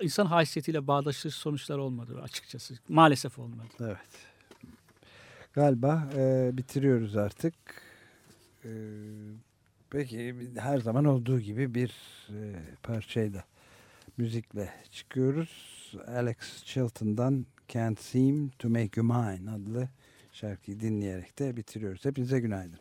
[0.03, 2.75] insan haysiyetiyle bağdaşır sonuçlar olmadı açıkçası.
[2.89, 3.69] Maalesef olmadı.
[3.81, 4.33] Evet.
[5.53, 7.55] Galiba e, bitiriyoruz artık.
[8.65, 8.71] E,
[9.91, 11.93] peki her zaman olduğu gibi bir
[12.31, 13.45] e, parçayla
[14.17, 15.95] müzikle çıkıyoruz.
[16.09, 19.89] Alex Chilton'dan Can't Seem to Make You Mine adlı
[20.33, 22.05] şarkıyı dinleyerek de bitiriyoruz.
[22.05, 22.79] Hepinize günaydın.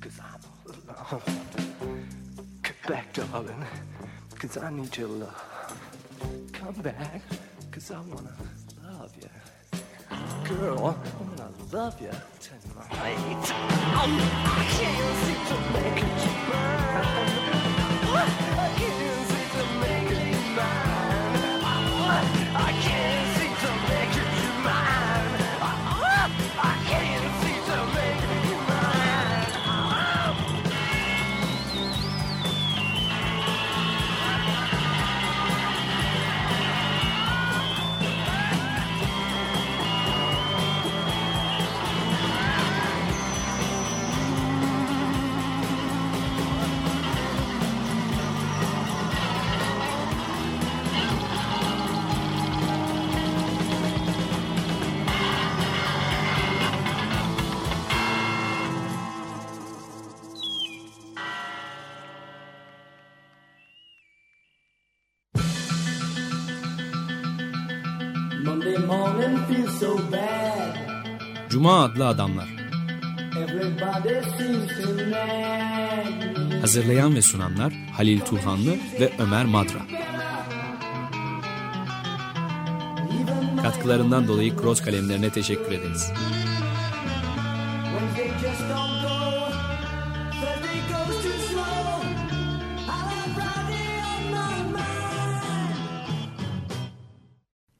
[0.00, 1.22] Cause I'm all alone.
[2.62, 3.64] Come back, darling.
[4.38, 5.78] Cause I need your love.
[6.52, 7.22] Come back.
[7.70, 8.34] Cause I wanna
[8.82, 9.28] love you.
[10.44, 13.46] Girl, I'm gonna love you tonight.
[13.96, 14.08] Oh,
[14.44, 16.14] I can't seem to make it
[18.12, 18.73] burn.
[71.64, 72.48] Cuma adlı adamlar.
[76.60, 79.78] Hazırlayan ve sunanlar Halil Turhanlı ve Ömer Madra.
[83.62, 86.12] Katkılarından dolayı Cross kalemlerine teşekkür ederiz.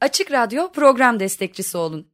[0.01, 2.14] Açık Radyo program destekçisi olun.